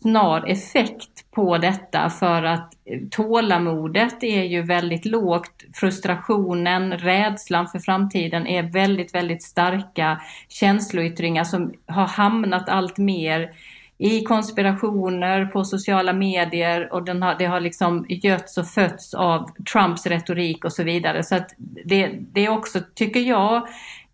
[0.00, 2.72] snar effekt på detta för att
[3.10, 5.64] tålamodet är ju väldigt lågt.
[5.74, 13.50] Frustrationen, rädslan för framtiden är väldigt, väldigt starka känsloyttringar som har hamnat allt mer
[13.98, 19.50] i konspirationer på sociala medier och den har, det har liksom götts och fötts av
[19.72, 21.22] Trumps retorik och så vidare.
[21.22, 21.54] Så att
[21.84, 23.56] det, det är också, tycker jag,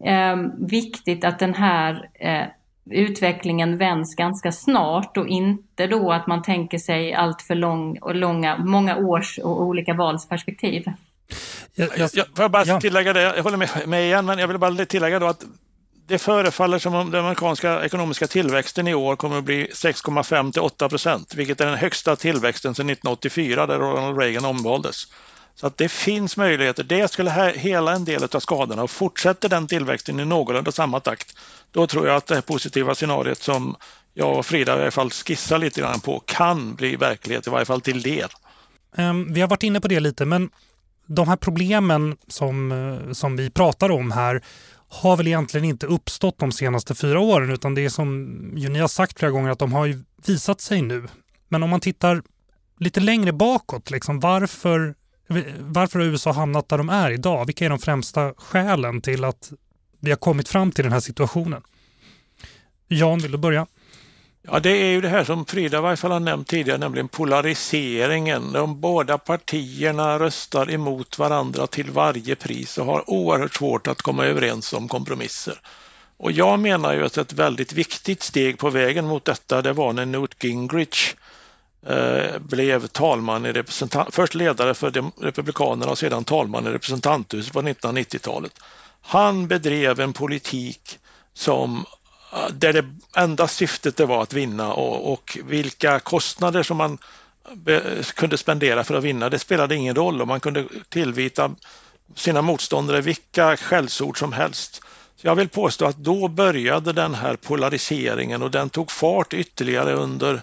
[0.05, 2.47] eh, viktigt att den här eh,
[2.91, 8.15] utvecklingen vänds ganska snart och inte då att man tänker sig allt för lång och
[8.15, 10.85] långa, många års och olika valsperspektiv.
[11.75, 12.81] Jag, jag, jag får bara ja.
[12.81, 15.45] tillägga det, jag håller med, med igen, men jag vill bara tillägga då att
[16.07, 20.63] det förefaller som om den amerikanska ekonomiska tillväxten i år kommer att bli 6,5 till
[20.63, 25.07] 8 procent, vilket är den högsta tillväxten sedan 1984 där Ronald Reagan omvaldes.
[25.55, 26.85] Så att det finns möjligheter.
[26.85, 31.37] Det skulle hela en del av skadorna och fortsätter den tillväxten i någorlunda samma takt,
[31.71, 33.77] då tror jag att det här positiva scenariot som
[34.15, 37.65] jag och Frida i alla fall skissar lite grann på kan bli verklighet, i varje
[37.65, 38.29] fall till del.
[38.97, 40.51] Ehm, vi har varit inne på det lite, men
[41.07, 44.43] de här problemen som, eh, som vi pratar om här
[44.89, 48.79] har väl egentligen inte uppstått de senaste fyra åren utan det är som ju ni
[48.79, 51.09] har sagt flera gånger att de har ju visat sig nu.
[51.49, 52.23] Men om man tittar
[52.79, 54.95] lite längre bakåt, liksom, varför
[55.59, 57.47] varför har USA hamnat där de är idag?
[57.47, 59.53] Vilka är de främsta skälen till att
[60.01, 61.63] vi har kommit fram till den här situationen?
[62.89, 63.67] Jan, vill du börja?
[64.43, 67.09] Ja, det är ju det här som Frida i varje fall har nämnt tidigare, nämligen
[67.09, 68.53] polariseringen.
[68.53, 74.27] De båda partierna röstar emot varandra till varje pris och har oerhört svårt att komma
[74.27, 75.61] överens om kompromisser.
[76.17, 79.93] Och jag menar ju att ett väldigt viktigt steg på vägen mot detta, det var
[79.93, 81.15] när Newt Gingrich
[81.87, 87.63] Eh, blev talman i representant, först ledare för Republikanerna och sedan talman i representanthuset på
[87.63, 88.53] 1990-talet.
[89.01, 90.99] Han bedrev en politik
[91.35, 91.85] som
[92.33, 92.85] eh, där det
[93.17, 96.99] enda syftet det var att vinna och, och vilka kostnader som man
[98.15, 101.55] kunde spendera för att vinna, det spelade ingen roll och man kunde tillvita
[102.15, 104.83] sina motståndare vilka skällsord som helst.
[105.17, 109.95] Så jag vill påstå att då började den här polariseringen och den tog fart ytterligare
[109.95, 110.43] under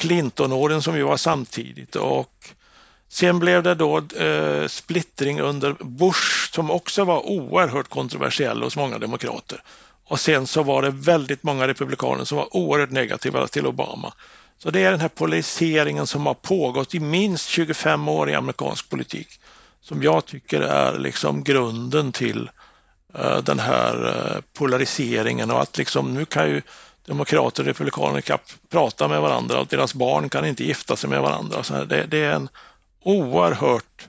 [0.00, 2.48] Clintonåren som ju var samtidigt och
[3.08, 8.98] sen blev det då eh, splittring under Bush som också var oerhört kontroversiell hos många
[8.98, 9.62] demokrater.
[10.08, 14.12] Och sen så var det väldigt många republikaner som var oerhört negativa till Obama.
[14.58, 18.90] Så det är den här polariseringen som har pågått i minst 25 år i amerikansk
[18.90, 19.40] politik
[19.80, 22.50] som jag tycker är liksom grunden till
[23.18, 26.62] uh, den här uh, polariseringen och att liksom nu kan ju
[27.06, 31.22] demokrater och republikaner kan prata med varandra och deras barn kan inte gifta sig med
[31.22, 31.62] varandra.
[31.62, 32.48] Så det, det är en
[33.02, 34.08] oerhört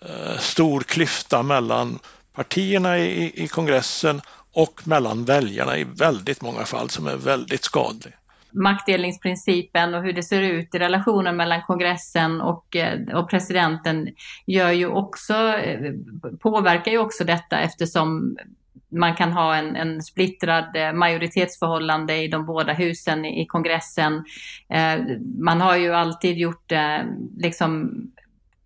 [0.00, 1.98] eh, stor klyfta mellan
[2.34, 4.20] partierna i, i kongressen
[4.52, 8.14] och mellan väljarna i väldigt många fall som är väldigt skadlig
[8.50, 14.08] maktdelningsprincipen och hur det ser ut i relationen mellan kongressen och, eh, och presidenten
[14.46, 15.92] gör ju också, eh,
[16.40, 18.36] påverkar ju också detta eftersom
[18.90, 24.24] man kan ha en, en splittrad eh, majoritetsförhållande i de båda husen i, kongressen.
[24.68, 25.00] Eh,
[25.38, 26.98] man har ju alltid gjort eh,
[27.36, 27.92] liksom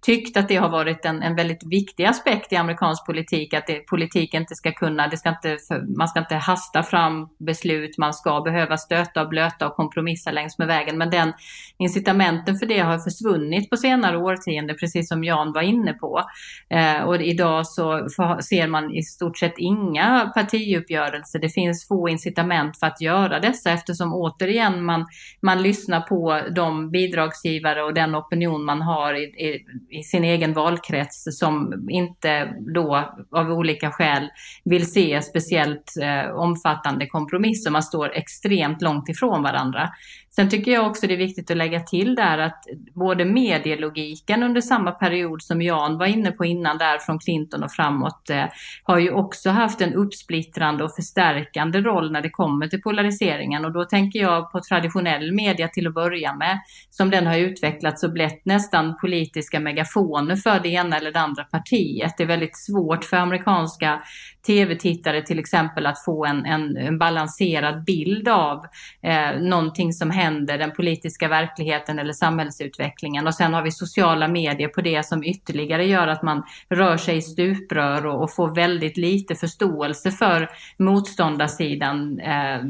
[0.02, 3.86] tyckt att det har varit en, en väldigt viktig aspekt i amerikansk politik, att det,
[3.86, 5.58] politik inte ska kunna, det ska inte,
[5.96, 10.58] man ska inte hasta fram beslut, man ska behöva stöta och blöta och kompromissa längs
[10.58, 10.98] med vägen.
[10.98, 11.32] Men den
[11.78, 16.22] incitamenten för det har försvunnit på senare årtionden, precis som Jan var inne på.
[16.70, 18.08] Eh, och idag så
[18.42, 21.38] ser man i stort sett inga partiuppgörelser.
[21.38, 25.06] Det finns få incitament för att göra dessa eftersom återigen man,
[25.42, 30.52] man lyssnar på de bidragsgivare och den opinion man har i, i i sin egen
[30.52, 34.28] valkrets som inte då av olika skäl
[34.64, 37.70] vill se speciellt eh, omfattande kompromisser.
[37.70, 39.90] Man står extremt långt ifrån varandra.
[40.34, 42.64] Sen tycker jag också det är viktigt att lägga till där att
[42.94, 47.72] både medielogiken under samma period som Jan var inne på innan där från Clinton och
[47.72, 48.44] framåt eh,
[48.82, 53.72] har ju också haft en uppsplittrande och förstärkande roll när det kommer till polariseringen och
[53.72, 56.58] då tänker jag på traditionell media till att börja med
[56.90, 61.44] som den har utvecklats och blivit nästan politiska megafoner för det ena eller det andra
[61.44, 62.14] partiet.
[62.16, 64.02] Det är väldigt svårt för amerikanska
[64.46, 68.66] tv-tittare till exempel att få en, en, en balanserad bild av
[69.02, 73.26] eh, någonting som händer den politiska verkligheten eller samhällsutvecklingen.
[73.26, 77.16] Och sen har vi sociala medier på det som ytterligare gör att man rör sig
[77.16, 82.60] i stuprör och, och får väldigt lite förståelse för motståndarsidan, eh,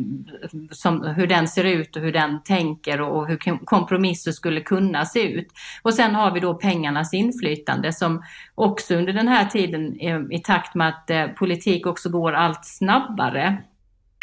[0.71, 5.05] som, hur den ser ut och hur den tänker och, och hur kompromisser skulle kunna
[5.05, 5.49] se ut.
[5.83, 8.23] Och sen har vi då pengarnas inflytande som
[8.63, 10.01] också under den här tiden
[10.33, 13.63] i takt med att eh, politik också går allt snabbare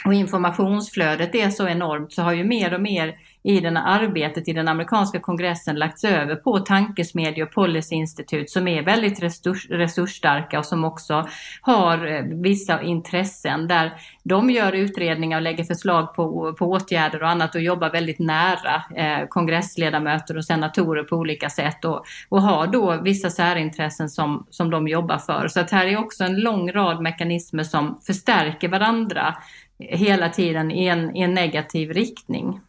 [0.05, 4.53] och informationsflödet är så enormt så har ju mer och mer i den arbetet i
[4.53, 10.65] den amerikanska kongressen lagts över på tankesmedjor och policyinstitut som är väldigt resurs, resursstarka och
[10.65, 11.27] som också
[11.61, 13.93] har eh, vissa intressen där
[14.29, 18.83] de gör utredningar och lägger förslag på, på åtgärder och annat och jobbar väldigt nära
[18.95, 24.69] eh, kongressledamöter och senatorer på olika sätt och, och har då vissa särintressen som, som
[24.69, 25.47] de jobbar för.
[25.47, 29.35] Så att här är också en lång rad mekanismer som förstärker varandra
[29.79, 32.59] hela tiden i en, i en negativ riktning.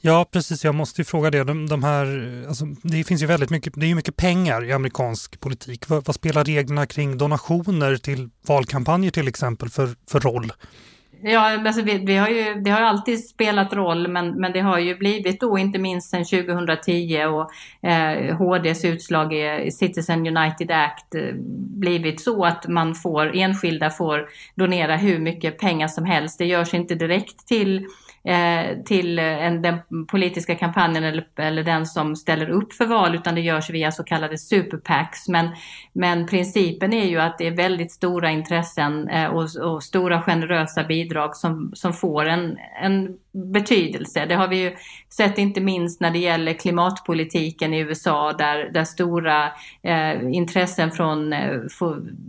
[0.00, 0.64] Ja, precis.
[0.64, 1.44] Jag måste ju fråga det.
[1.44, 2.06] De, de här,
[2.48, 5.88] alltså, det finns ju väldigt mycket, det är ju mycket pengar i amerikansk politik.
[5.88, 10.52] Vad, vad spelar reglerna kring donationer till valkampanjer till exempel för, för roll?
[11.22, 14.78] Ja, alltså vi, vi, har ju, det har alltid spelat roll, men, men det har
[14.78, 17.50] ju blivit då inte minst sedan 2010 och
[17.88, 21.34] eh, HDs utslag i Citizen United Act eh,
[21.78, 26.38] blivit så att man får, enskilda får donera hur mycket pengar som helst.
[26.38, 27.86] Det görs inte direkt till Eh,
[28.26, 33.34] Eh, till en, den politiska kampanjen eller, eller den som ställer upp för val utan
[33.34, 35.28] det görs via så kallade superpacks.
[35.28, 35.48] Men,
[35.92, 40.84] men principen är ju att det är väldigt stora intressen eh, och, och, stora generösa
[40.84, 44.26] bidrag som, som får en, en betydelse.
[44.26, 44.76] Det har vi ju
[45.08, 49.44] sett inte minst när det gäller klimatpolitiken i USA där, där stora
[49.82, 51.60] eh, intressen från eh,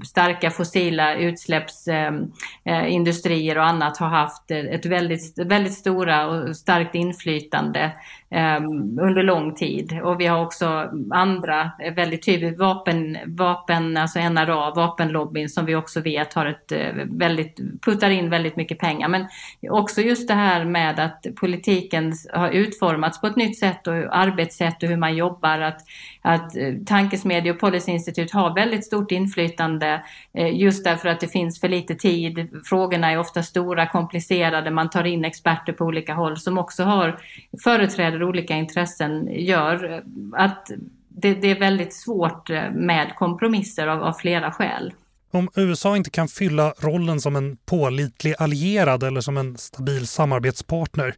[0.06, 6.56] starka fossila utsläppsindustrier eh, eh och annat har haft eh, ett väldigt, väldigt stora och
[6.56, 7.92] starkt inflytande
[8.30, 10.00] Ehm, under lång tid.
[10.04, 15.76] Och vi har också andra eh, väldigt tydligt vapen, vapen, alltså NRA, vapenlobbyn som vi
[15.76, 19.08] också vet har ett eh, väldigt, puttar in väldigt mycket pengar.
[19.08, 19.28] Men
[19.70, 24.84] också just det här med att politiken har utformats på ett nytt sätt och arbetssätt
[24.84, 25.60] och hur man jobbar.
[25.60, 25.82] Att,
[26.22, 30.04] att eh, Tankesmedja och Policyinstitut har väldigt stort inflytande
[30.34, 32.50] eh, just därför att det finns för lite tid.
[32.66, 37.20] Frågorna är ofta stora, komplicerade, man tar in experter på olika håll som också har
[37.64, 40.04] företrädare eller olika intressen gör
[40.34, 40.72] att
[41.08, 44.94] det, det är väldigt svårt med kompromisser av, av flera skäl.
[45.32, 51.16] Om USA inte kan fylla rollen som en pålitlig allierad eller som en stabil samarbetspartner,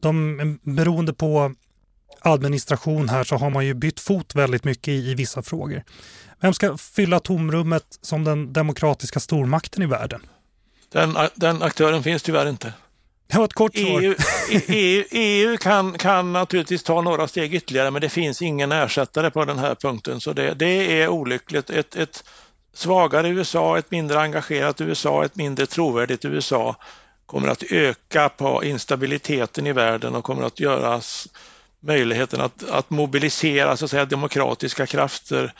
[0.00, 1.54] de, beroende på
[2.20, 5.82] administration här så har man ju bytt fot väldigt mycket i, i vissa frågor.
[6.40, 10.20] Vem ska fylla tomrummet som den demokratiska stormakten i världen?
[10.92, 12.72] Den, den aktören finns tyvärr inte.
[13.28, 14.00] Det var ett kort svar.
[14.00, 14.14] EU,
[14.68, 19.44] EU, EU kan, kan naturligtvis ta några steg ytterligare men det finns ingen ersättare på
[19.44, 21.70] den här punkten så det, det är olyckligt.
[21.70, 22.24] Ett, ett
[22.74, 26.76] svagare USA, ett mindre engagerat USA, ett mindre trovärdigt USA
[27.26, 31.00] kommer att öka på instabiliteten i världen och kommer att göra
[31.80, 35.52] möjligheten att, att mobilisera så att säga, demokratiska krafter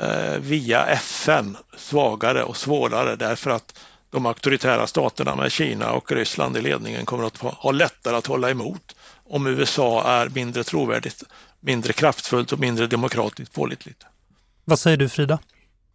[0.00, 3.78] eh, via FN svagare och svårare därför att
[4.10, 8.50] de auktoritära staterna med Kina och Ryssland i ledningen kommer att ha lättare att hålla
[8.50, 11.22] emot om USA är mindre trovärdigt,
[11.60, 14.06] mindre kraftfullt och mindre demokratiskt pålitligt.
[14.64, 15.38] Vad säger du Frida?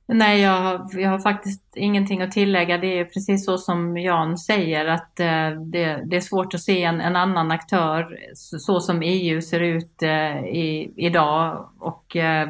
[0.07, 2.77] Nej, jag har, jag har faktiskt ingenting att tillägga.
[2.77, 6.83] Det är precis så som Jan säger att eh, det, det, är svårt att se
[6.83, 11.69] en, en annan aktör så, så, som EU ser ut eh, i, idag.
[11.79, 12.49] Och eh,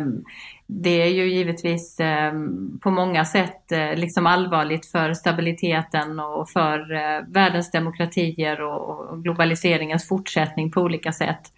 [0.67, 1.97] det är ju givetvis
[2.81, 6.79] på många sätt liksom allvarligt för stabiliteten och för
[7.33, 11.51] världens demokratier och globaliseringens fortsättning på olika sätt.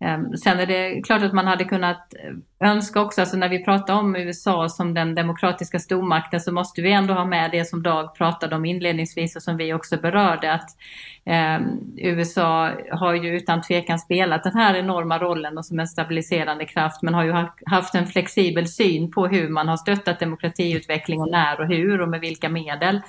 [0.00, 2.14] Ehm, sen är det klart att man hade kunnat
[2.60, 6.92] önska också, alltså när vi pratar om USA som den demokratiska stormakten så måste vi
[6.92, 10.70] ändå ha med det som Dag pratade om inledningsvis och som vi också berörde att
[11.24, 11.60] eh,
[11.96, 17.02] USA har ju utan tvekan spelat den här enorma rollen och som en stabiliserande kraft
[17.02, 21.60] men har ju haft en flexibel syn på hur man har stöttat demokratiutveckling och när
[21.60, 23.00] och hur och med vilka medel.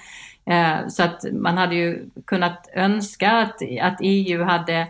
[0.45, 4.87] Eh, så att man hade ju kunnat önska att, att EU hade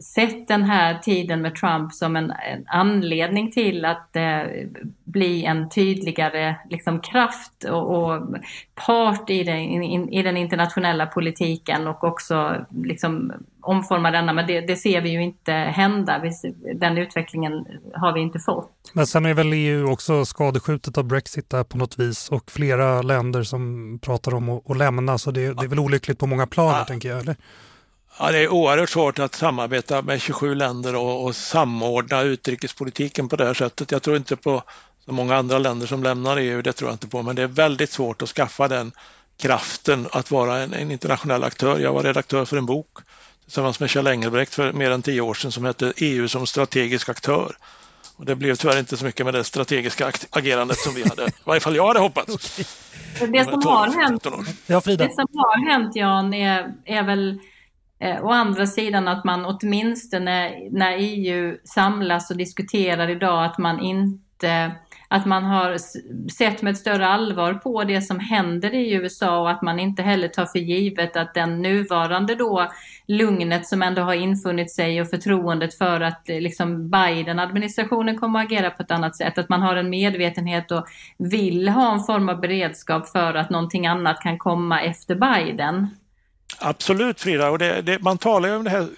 [0.00, 4.42] sett den här tiden med Trump som en, en anledning till att eh,
[5.04, 8.22] bli en tydligare liksom, kraft och, och
[8.74, 14.32] part i, det, in, i, den internationella politiken och också liksom, omforma denna.
[14.32, 16.22] Men det, det, ser vi ju inte hända.
[16.74, 18.90] Den utvecklingen har vi inte fått.
[18.92, 23.02] Men sen är väl EU också skadeskjutet av Brexit där på något vis och flera
[23.02, 26.46] länder som pratar om att, att lämna så det, det är väl olyckligt på många
[26.46, 26.84] plan, ja.
[26.84, 27.20] tänker jag.
[27.20, 27.36] Eller?
[28.22, 33.36] Ja, det är oerhört svårt att samarbeta med 27 länder och, och, samordna utrikespolitiken på
[33.36, 33.92] det här sättet.
[33.92, 34.62] Jag tror inte på
[35.04, 37.46] så många andra länder som lämnar EU, det tror jag inte på, men det är
[37.46, 38.92] väldigt svårt att skaffa den
[39.42, 41.78] kraften att vara en, en internationell aktör.
[41.78, 42.98] Jag var redaktör för en bok
[43.44, 47.08] tillsammans med Kjell Engelbrekt för mer än tio år sedan som hette EU som strategisk
[47.08, 47.56] aktör.
[48.16, 51.32] Och det blev tyvärr inte så mycket med det strategiska agerandet som vi hade, i
[51.44, 52.56] varje fall jag hade hoppats.
[53.28, 54.22] Det som, har hänt,
[54.66, 57.38] det som har hänt Jan är, är väl
[58.00, 63.80] eh, å andra sidan att man åtminstone när EU samlas och diskuterar idag att man
[63.80, 64.72] inte
[65.12, 65.76] att man har
[66.30, 70.02] sett med ett större allvar på det som händer i USA och att man inte
[70.02, 72.70] heller tar för givet att den nuvarande då
[73.06, 78.46] lugnet som ändå har infunnit sig och förtroendet för att eh, liksom Biden-administrationen kommer att
[78.46, 79.38] agera på ett annat sätt.
[79.38, 80.86] Att man har en medvetenhet och
[81.18, 85.86] vill ha en form av beredskap för att någonting annat kan komma efter Biden.
[86.60, 88.88] Absolut Frida, och det, det, man talar ju om det här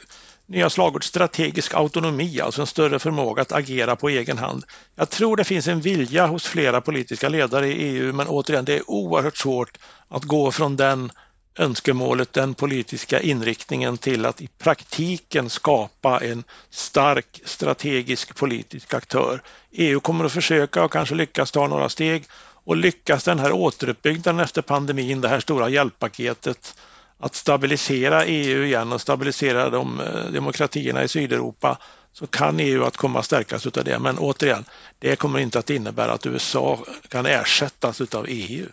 [0.47, 4.65] nya slagordet strategisk autonomi, alltså en större förmåga att agera på egen hand.
[4.97, 8.77] Jag tror det finns en vilja hos flera politiska ledare i EU, men återigen, det
[8.77, 11.13] är oerhört svårt att gå från den
[11.59, 19.43] önskemålet, den politiska inriktningen till att i praktiken skapa en stark strategisk politisk aktör.
[19.71, 22.25] EU kommer att försöka och kanske lyckas ta några steg
[22.65, 26.75] och lyckas den här återuppbyggnaden efter pandemin, det här stora hjälppaketet,
[27.23, 31.79] att stabilisera EU igen och stabilisera de eh, demokratierna i Sydeuropa
[32.13, 33.99] så kan EU att komma att stärkas utav det.
[33.99, 34.65] Men återigen,
[34.99, 38.67] det kommer inte att innebära att USA kan ersättas utav EU.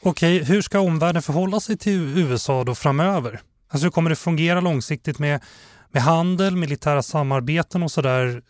[0.00, 3.40] Okej, hur ska omvärlden förhålla sig till USA då framöver?
[3.68, 5.40] Alltså hur kommer det fungera långsiktigt med,
[5.90, 8.42] med handel, militära samarbeten och sådär?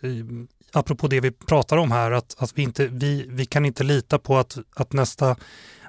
[0.72, 4.18] Apropå det vi pratar om här, att, att vi, inte, vi, vi kan inte lita
[4.18, 5.36] på att, att nästa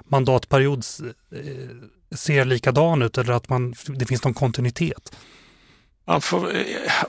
[0.04, 0.84] mandatperiod
[1.32, 1.42] eh,
[2.16, 5.12] ser likadan ut eller att man, det finns någon kontinuitet.
[6.20, 6.52] Får,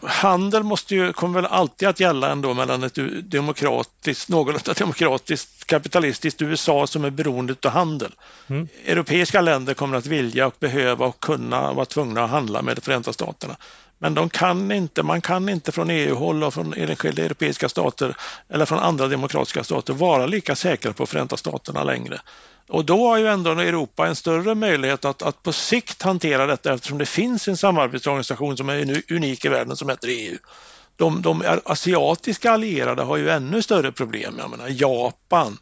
[0.08, 2.98] handel måste ju, kommer väl alltid att gälla ändå mellan ett
[3.32, 8.12] demokratiskt, någorlunda demokratiskt kapitalistiskt USA som är beroende av handel.
[8.48, 8.68] Mm.
[8.86, 13.14] Europeiska länder kommer att vilja och behöva och kunna vara tvungna att handla med Förenta
[13.14, 13.56] Staterna.
[13.98, 18.16] Men de kan inte, man kan inte från EU-håll och från enskilda europeiska stater
[18.50, 22.22] eller från andra demokratiska stater vara lika säkra på Förenta Staterna längre.
[22.70, 26.74] Och då har ju ändå Europa en större möjlighet att, att på sikt hantera detta
[26.74, 30.38] eftersom det finns en samarbetsorganisation som är unik i världen som heter EU.
[30.96, 34.36] De, de asiatiska allierade har ju ännu större problem.
[34.38, 35.58] Jag menar Japan,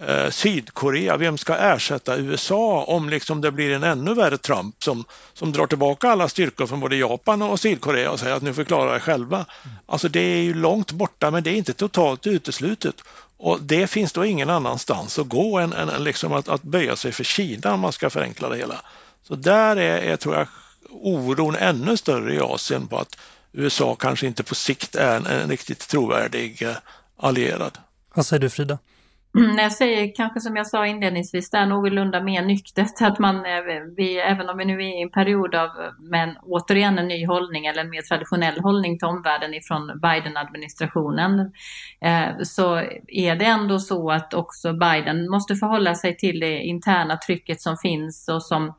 [0.00, 5.04] eh, Sydkorea, vem ska ersätta USA om liksom det blir en ännu värre Trump som,
[5.32, 8.94] som drar tillbaka alla styrkor från både Japan och Sydkorea och säger att nu förklarar
[8.94, 9.46] er själva.
[9.86, 12.94] Alltså det är ju långt borta men det är inte totalt uteslutet.
[13.38, 17.12] Och det finns då ingen annanstans att gå än, än liksom att, att böja sig
[17.12, 18.80] för Kina om man ska förenkla det hela.
[19.22, 20.48] Så där är, är, tror jag,
[20.90, 23.18] oron ännu större i Asien på att
[23.52, 26.76] USA kanske inte på sikt är en, en riktigt trovärdig eh,
[27.16, 27.78] allierad.
[28.14, 28.78] Vad säger du Frida?
[29.36, 33.18] Mm, när jag säger kanske som jag sa inledningsvis, det är någorlunda mer nyktert att
[33.18, 33.62] man, eh,
[33.96, 35.68] vi, även om vi nu är i en period av,
[36.00, 41.40] men återigen en ny hållning eller en mer traditionell hållning till omvärlden ifrån Biden-administrationen,
[42.00, 42.76] eh, så
[43.08, 47.76] är det ändå så att också Biden måste förhålla sig till det interna trycket som
[47.76, 48.74] finns och som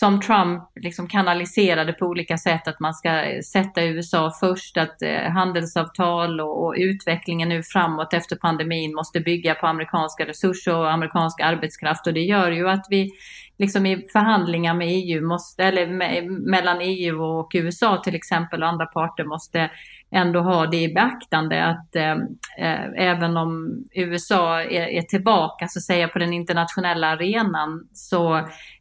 [0.00, 5.30] som Trump liksom kanaliserade på olika sätt, att man ska sätta USA först, att eh,
[5.30, 11.40] handelsavtal och, och, utvecklingen nu framåt efter pandemin måste bygga på amerikanska resurser och amerikansk
[11.40, 12.06] arbetskraft.
[12.06, 13.10] Och det gör ju att vi
[13.58, 18.68] liksom i förhandlingar med EU måste, eller med, mellan EU och USA till exempel och
[18.68, 19.70] andra parter måste
[20.10, 22.12] ändå ha det i beaktande att eh,
[22.58, 28.36] eh, även om USA är, är, tillbaka så att säga på den internationella arenan så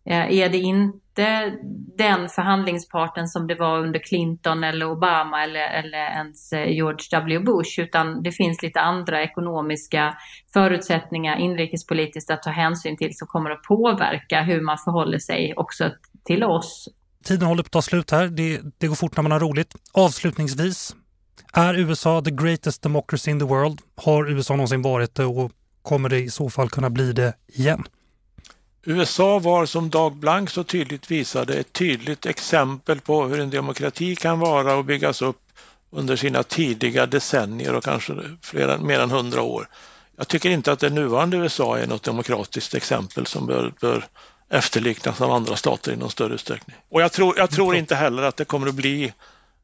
[0.05, 1.53] eh, är det inte
[1.97, 7.39] den förhandlingsparten som det var under Clinton eller Obama eller, eller ens eh, George W
[7.39, 10.17] Bush utan det finns lite andra ekonomiska
[10.53, 15.91] förutsättningar inrikespolitiskt att ta hänsyn till som kommer att påverka hur man förhåller sig också
[16.25, 16.89] till oss.
[17.23, 18.27] Tiden håller på att ta slut här.
[18.27, 19.75] Det, det går fort när man har roligt.
[19.93, 20.95] Avslutningsvis,
[21.53, 23.81] är USA the greatest democracy in the world?
[23.95, 27.83] Har USA någonsin varit det och kommer det i så fall kunna bli det igen?
[28.83, 34.15] USA var som Dag Blank så tydligt visade ett tydligt exempel på hur en demokrati
[34.15, 35.41] kan vara och byggas upp
[35.89, 39.67] under sina tidiga decennier och kanske flera, mer än hundra år.
[40.17, 44.05] Jag tycker inte att det nuvarande USA är något demokratiskt exempel som bör, bör
[44.49, 46.75] efterliknas av andra stater i någon större utsträckning.
[46.89, 49.13] Och jag tror, jag tror inte heller att det kommer att bli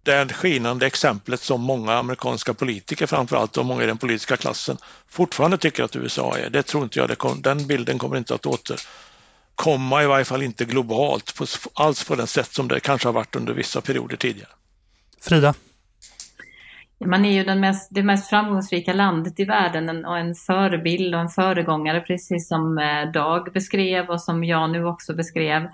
[0.04, 4.78] det skinande exemplet som många amerikanska politiker framförallt och många i den politiska klassen
[5.10, 6.50] fortfarande tycker att USA är.
[6.50, 10.44] Det tror inte jag, det kom, den bilden kommer inte att återkomma, i varje fall
[10.44, 14.18] inte globalt, på, alls på det sätt som det kanske har varit under vissa perioder
[14.18, 14.50] tidigare.
[15.22, 15.54] Frida?
[17.06, 21.22] Man är ju den mest, det mest framgångsrika landet i världen och en förebild och
[21.22, 25.68] en föregångare precis som eh, Dag beskrev och som jag nu också beskrev.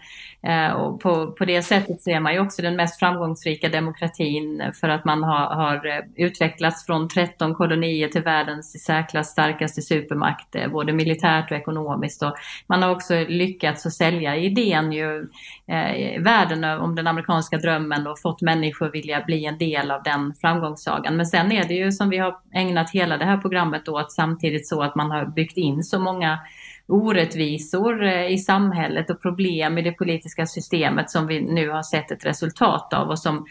[0.44, 4.72] Eh, och på, på det sättet så är man ju också den mest framgångsrika demokratin
[4.80, 9.82] för att man har, har eh, utvecklats från 13 kolonier till världens i särklass starkaste
[9.82, 12.24] supermakt, både militärt och ekonomiskt.
[12.24, 12.34] Och
[12.68, 15.28] man har också lyckats att sälja idén ju,
[15.70, 20.04] eh, världen om den amerikanska drömmen och fått människor att vilja bli en del av
[20.04, 21.16] den framgångssagan.
[21.16, 24.68] Men sen är det ju som vi har ägnat hela det här programmet åt samtidigt
[24.68, 26.40] så att man har byggt in så många
[26.88, 32.12] orättvisor eh, i samhället och problem i det politiska systemet som vi nu har sett
[32.12, 33.46] ett resultat av och som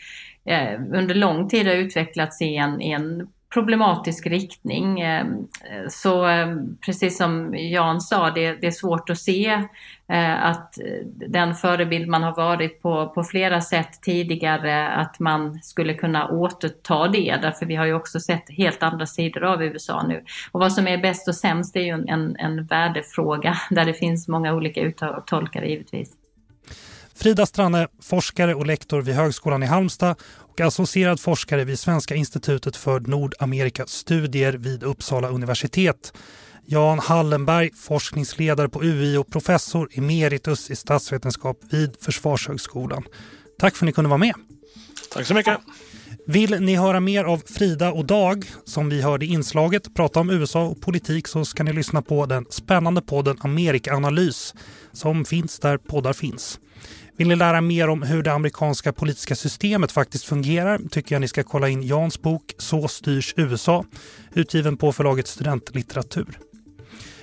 [0.45, 5.01] eh, under lång tid har utvecklats i en, i en problematisk riktning.
[5.01, 5.49] Ehm,
[5.91, 9.47] så ehm, precis som Jan sa, det, det är svårt att se
[10.09, 15.59] eh, att eh, den förebild man har varit på, på flera sätt tidigare, att man
[15.63, 17.39] skulle kunna återta det.
[17.43, 20.25] Därför vi har ju också sett helt andra sidor av USA nu.
[20.53, 24.29] Och vad som är bäst och sämst är ju en, en värdefråga där det finns
[24.29, 26.13] många olika uttolkare givetvis.
[27.15, 30.17] Frida Stranne, forskare och lektor vid Högskolan i Halmstad
[30.61, 36.13] och associerad forskare vid Svenska institutet för Nordamerikastudier vid Uppsala universitet.
[36.65, 43.05] Jan Hallenberg, forskningsledare på UI och professor emeritus i statsvetenskap vid Försvarshögskolan.
[43.59, 44.35] Tack för att ni kunde vara med.
[45.13, 45.59] Tack så mycket.
[46.27, 50.31] Vill ni höra mer av Frida och Dag, som vi hörde i inslaget, prata om
[50.31, 54.55] USA och politik så ska ni lyssna på den spännande podden Amerikanalys
[54.93, 56.61] som finns där poddar finns.
[57.19, 61.29] Vill ni lära mer om hur det amerikanska politiska systemet faktiskt fungerar tycker jag ni
[61.29, 63.85] ska kolla in Jans bok Så styrs USA,
[64.35, 66.39] utgiven på förlaget Studentlitteratur.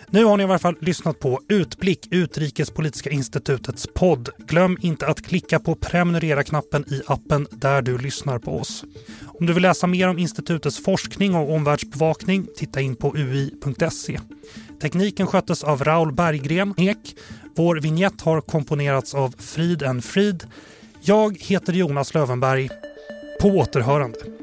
[0.10, 4.30] Nu har ni i alla fall lyssnat på Utblick, Utrikespolitiska institutets podd.
[4.38, 8.84] Glöm inte att klicka på prenumerera-knappen i appen där du lyssnar på oss.
[9.40, 14.20] Om du vill läsa mer om institutets forskning och omvärldsbevakning, titta in på ui.se.
[14.82, 17.16] Tekniken sköttes av Raul Berggren Ek.
[17.58, 20.44] Vår vignett har komponerats av Frid en Frid.
[21.02, 22.70] Jag heter Jonas Lövenberg.
[23.42, 24.35] På återhörande.